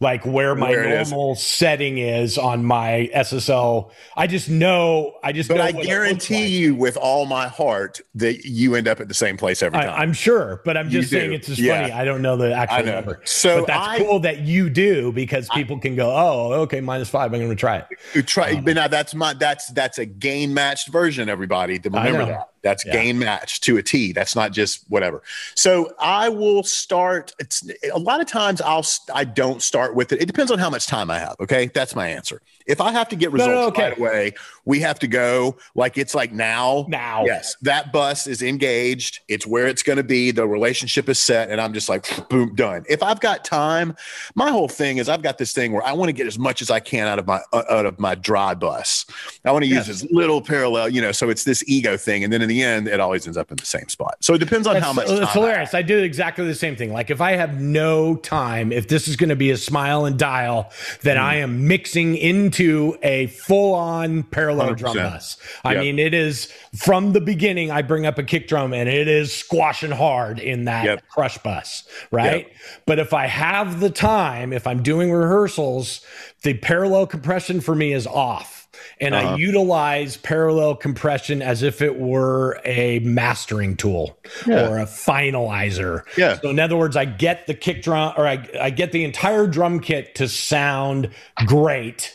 [0.00, 1.10] like where my Where it is.
[1.10, 3.90] normal setting is on my SSL.
[4.16, 5.12] I just know.
[5.22, 5.48] I just.
[5.48, 6.50] But know I what it looks guarantee like.
[6.50, 9.90] you, with all my heart, that you end up at the same place every time.
[9.94, 11.36] I'm sure, but I'm You just saying do.
[11.36, 11.82] it's just Yeah.
[11.82, 11.92] funny.
[11.92, 13.20] I don't know the actual number.
[13.24, 17.10] So but that's I- cool that you do because people can go, oh, okay, minus
[17.10, 17.32] five.
[17.34, 17.86] I'm going to try it.
[18.14, 21.28] You try, Um, but now that's my that's that's a gain matched version.
[21.28, 22.92] Everybody, to remember that that's Yeah.
[22.92, 24.12] gain matched to a T.
[24.12, 25.22] That's not just whatever.
[25.54, 27.32] So I will start.
[27.38, 28.84] It's a lot of times I'll
[29.14, 30.20] I don't start with it.
[30.22, 31.36] It depends on how much time I have.
[31.40, 32.40] Okay, that's my answer.
[32.66, 33.88] If I have to get results no, okay.
[33.90, 34.32] right away,
[34.64, 36.86] we have to go like it's like now.
[36.88, 39.20] Now, Yes, that bus is engaged.
[39.28, 40.30] It's where it's going to be.
[40.30, 42.84] The relationship is set, and I'm just like, boom, done.
[42.88, 43.96] If I've got time,
[44.36, 46.62] my whole thing is I've got this thing where I want to get as much
[46.62, 49.04] as I can out of my uh, out of my dry bus.
[49.44, 50.04] I want to use Yes.
[50.04, 51.10] as little parallel, you know.
[51.12, 53.56] So it's this ego thing, and then in the end, it always ends up in
[53.56, 54.16] the same spot.
[54.20, 55.08] So it depends on how much.
[55.08, 55.74] It's time I hilarious.
[55.74, 56.92] I do exactly the same thing.
[56.92, 60.18] Like if I have no time, if this is going to be a smile and
[60.18, 60.70] dial,
[61.02, 61.22] then Hmm.
[61.22, 65.12] I am mixing into a full on parallel drum 100%.
[65.12, 65.36] bus.
[65.64, 65.80] I Yep.
[65.82, 67.70] mean, it is from the beginning.
[67.70, 71.02] I bring up a kick drum and it is squashing hard in that Yep.
[71.08, 72.48] crush bus, right?
[72.86, 76.00] But if I have the time, if I'm doing rehearsals,
[76.42, 78.59] the parallel compression for me is off.
[79.00, 79.36] And I Uh-huh.
[79.36, 84.68] utilize parallel compression as if it were a mastering tool Yeah.
[84.68, 86.02] or a finalizer.
[86.16, 86.38] Yeah.
[86.40, 89.46] So in other words, I get the kick drum or I, I get the entire
[89.46, 91.10] drum kit to sound
[91.46, 92.14] great.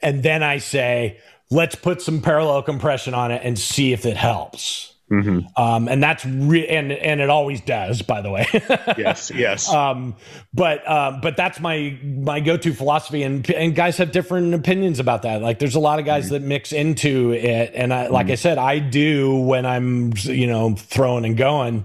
[0.00, 1.18] And then I say,
[1.50, 4.93] let's put some parallel compression on it and see if it helps.
[5.22, 5.62] Mm-hmm.
[5.62, 8.46] Um, and that's re- and and it always does, by the way.
[8.98, 9.72] yes, yes.
[9.72, 10.16] Um,
[10.52, 14.98] but um, but that's my my go to philosophy, and and guys have different opinions
[14.98, 15.42] about that.
[15.42, 16.34] Like, there's a lot of guys mm-hmm.
[16.34, 18.32] that mix into it, and I, like mm-hmm.
[18.32, 21.82] I said, I do when I'm you know throwing and going.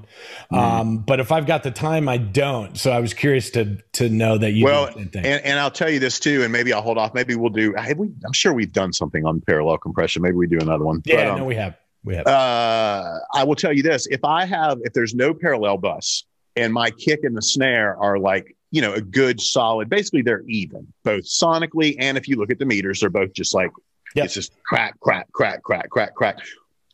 [0.52, 0.56] Mm-hmm.
[0.56, 2.78] Um, but if I've got the time, I don't.
[2.78, 6.00] So I was curious to to know that you well, and, and I'll tell you
[6.00, 7.14] this too, and maybe I'll hold off.
[7.14, 7.76] Maybe we'll do.
[7.96, 10.22] We, I'm sure we've done something on parallel compression.
[10.22, 11.02] Maybe we do another one.
[11.06, 11.76] Yeah, but, um, no, we have.
[12.04, 12.28] We have.
[12.28, 16.24] Uh, I will tell you this: if I have, if there's no parallel bus
[16.56, 20.44] and my kick and the snare are like, you know, a good solid, basically they're
[20.48, 23.72] even both sonically and if you look at the meters, they're both just like
[24.16, 24.26] yep.
[24.26, 26.40] it's just crack, crack, crack, crack, crack, crack.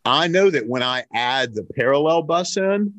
[0.05, 2.93] I know that when I add the parallel bus in,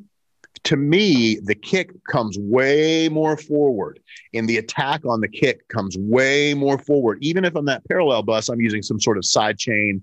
[0.65, 4.01] to me, the kick comes way more forward,
[4.35, 7.19] and the attack on the kick comes way more forward.
[7.21, 10.03] Even if on that parallel bus, I'm using some sort of side chain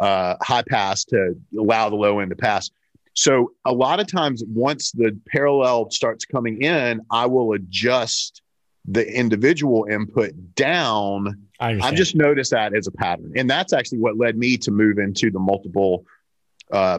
[0.00, 2.70] uh, high pass to allow the low end to pass.
[3.14, 8.42] So a lot of times, once the parallel starts coming in, I will adjust
[8.86, 11.46] the individual input down.
[11.60, 14.98] I've just noticed that as a pattern, and that's actually what led me to move
[14.98, 16.04] into the multiple
[16.72, 16.98] uh,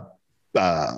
[0.55, 0.97] uh,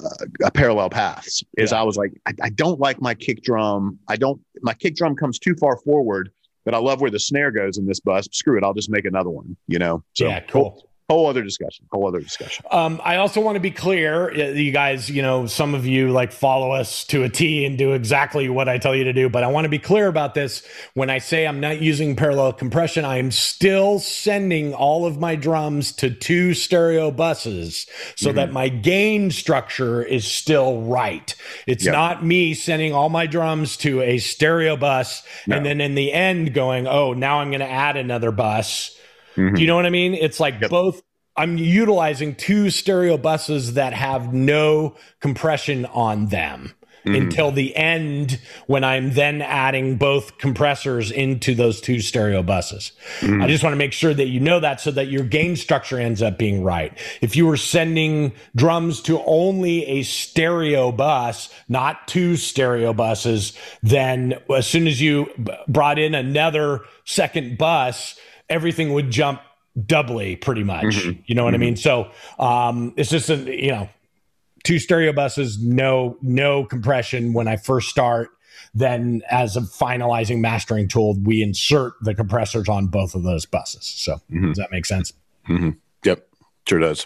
[0.54, 1.44] parallel paths.
[1.58, 1.82] Is yeah.
[1.82, 3.98] I was like, I, I don't like my kick drum.
[4.08, 4.40] I don't.
[4.62, 6.30] My kick drum comes too far forward,
[6.64, 8.28] but I love where the snare goes in this bus.
[8.32, 9.58] Screw it, I'll just make another one.
[9.68, 10.04] You know.
[10.14, 13.72] So, yeah, cool whole other discussion whole other discussion um, i also want to be
[13.72, 17.78] clear you guys you know some of you like follow us to a t and
[17.78, 20.34] do exactly what i tell you to do but i want to be clear about
[20.34, 25.18] this when i say i'm not using parallel compression i am still sending all of
[25.18, 27.88] my drums to two stereo buses
[28.18, 28.36] so mm-hmm.
[28.36, 31.36] that my gain structure is still right
[31.68, 31.94] it's yep.
[31.94, 35.56] not me sending all my drums to a stereo bus no.
[35.56, 38.97] and then in the end going oh now i'm going to add another bus
[39.38, 39.56] Mm-hmm.
[39.56, 40.14] Do you know what I mean?
[40.14, 40.70] It's like yep.
[40.70, 41.02] both
[41.38, 46.74] I'm utilizing two stereo buses that have no compression on them
[47.08, 47.16] mm-hmm.
[47.22, 52.92] until the end when I'm then adding both compressors into those two stereo buses.
[53.20, 53.42] Mm-hmm.
[53.42, 56.00] I just want to make sure that you know that so that your gain structure
[56.00, 56.98] ends up being right.
[57.22, 64.36] If you were sending drums to only a stereo bus, not two stereo buses, then
[64.54, 65.28] as soon as you
[65.68, 68.17] brought in another second bus,
[68.50, 69.42] everything would jump
[69.86, 70.86] doubly pretty much.
[70.86, 71.22] Mm-hmm.
[71.26, 71.64] You know what mm-hmm.
[71.64, 71.76] I mean?
[71.76, 73.90] So um, it's just a you know
[74.64, 78.30] two stereo buses, no no compression when I first start.
[78.74, 83.86] Then as a finalizing mastering tool, we insert the compressors on both of those buses.
[83.86, 84.50] So mm-hmm.
[84.50, 85.14] does that make sense?
[85.48, 85.72] Mm-hmm.
[86.04, 86.28] Yep,
[86.68, 87.06] sure does.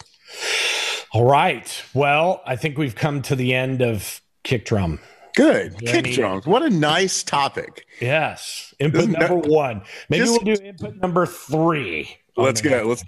[1.12, 1.82] All right.
[1.94, 4.98] Well, I think we've come to the end of kick drum.
[5.34, 5.76] Good.
[5.80, 6.46] You Kick drums.
[6.46, 7.86] What a nice topic.
[8.00, 8.74] Yes.
[8.78, 9.82] Input number one.
[10.08, 12.16] Maybe just, we'll do input number three.
[12.36, 12.84] Let's go.
[12.86, 13.04] Let's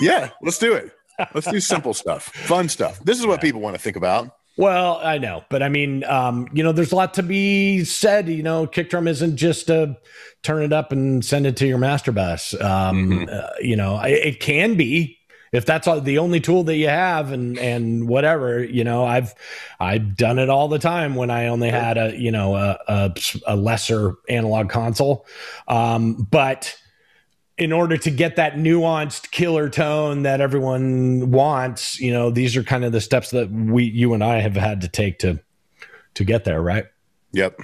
[0.00, 0.92] yeah, let's do it.
[1.34, 2.98] Let's do simple stuff, fun stuff.
[3.00, 4.34] This is what people want to think about.
[4.56, 8.28] Well, I know, but I mean, um, you know, there's a lot to be said.
[8.28, 9.96] You know, kick drum isn't just a
[10.42, 12.54] turn it up and send it to your master bus.
[12.54, 13.30] Um, mm-hmm.
[13.30, 15.18] uh, you know, it, it can be,
[15.52, 19.34] if that's all, the only tool that you have and and whatever you know i've
[19.78, 23.14] i've done it all the time when i only had a you know a, a,
[23.46, 25.26] a lesser analog console.
[25.68, 26.76] Um, but
[27.58, 32.64] in order to get that nuanced killer tone that everyone wants you know these are
[32.64, 35.38] kind of the steps that we you and i have had to take to
[36.14, 36.86] to get there right?
[37.32, 37.60] Yep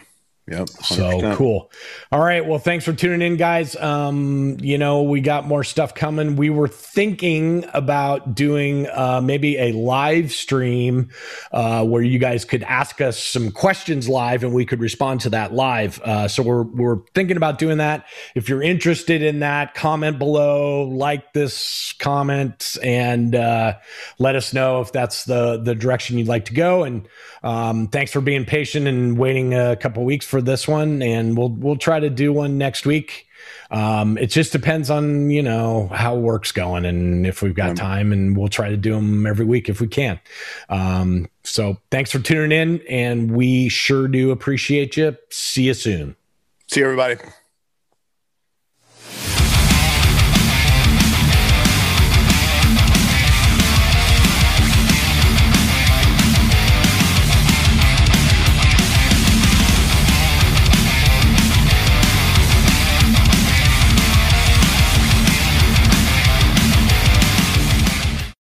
[0.51, 0.67] Yep.
[0.69, 0.85] 100%.
[0.85, 1.71] So cool.
[2.11, 2.45] All right.
[2.45, 3.77] Well, thanks for tuning in, guys.
[3.77, 6.37] Um, you know, we got more stuff coming.
[6.37, 11.11] We were thinking about doing uh, maybe a live stream
[11.53, 15.31] uh, where you guys could ask us some questions live and we could respond to
[15.31, 16.01] that live.
[16.01, 18.07] Uh, so we're we're thinking about doing that.
[18.35, 23.75] If you're interested in that, comment below, like this comment, and uh,
[24.19, 26.85] let us know if that's the the direction you'd like to go.
[26.85, 27.07] And
[27.43, 31.37] um, thanks for being patient and waiting a couple weeks for for this one, and
[31.37, 33.27] we'll we'll try to do one next week.
[33.73, 38.13] Um, it just depends on you know how work's going and if we've got time,
[38.13, 40.21] and we'll try to do them every week if we can.
[40.69, 45.17] Um, so thanks for tuning in, and we sure do appreciate you.
[45.31, 46.15] See you soon.
[46.69, 47.17] See you, everybody.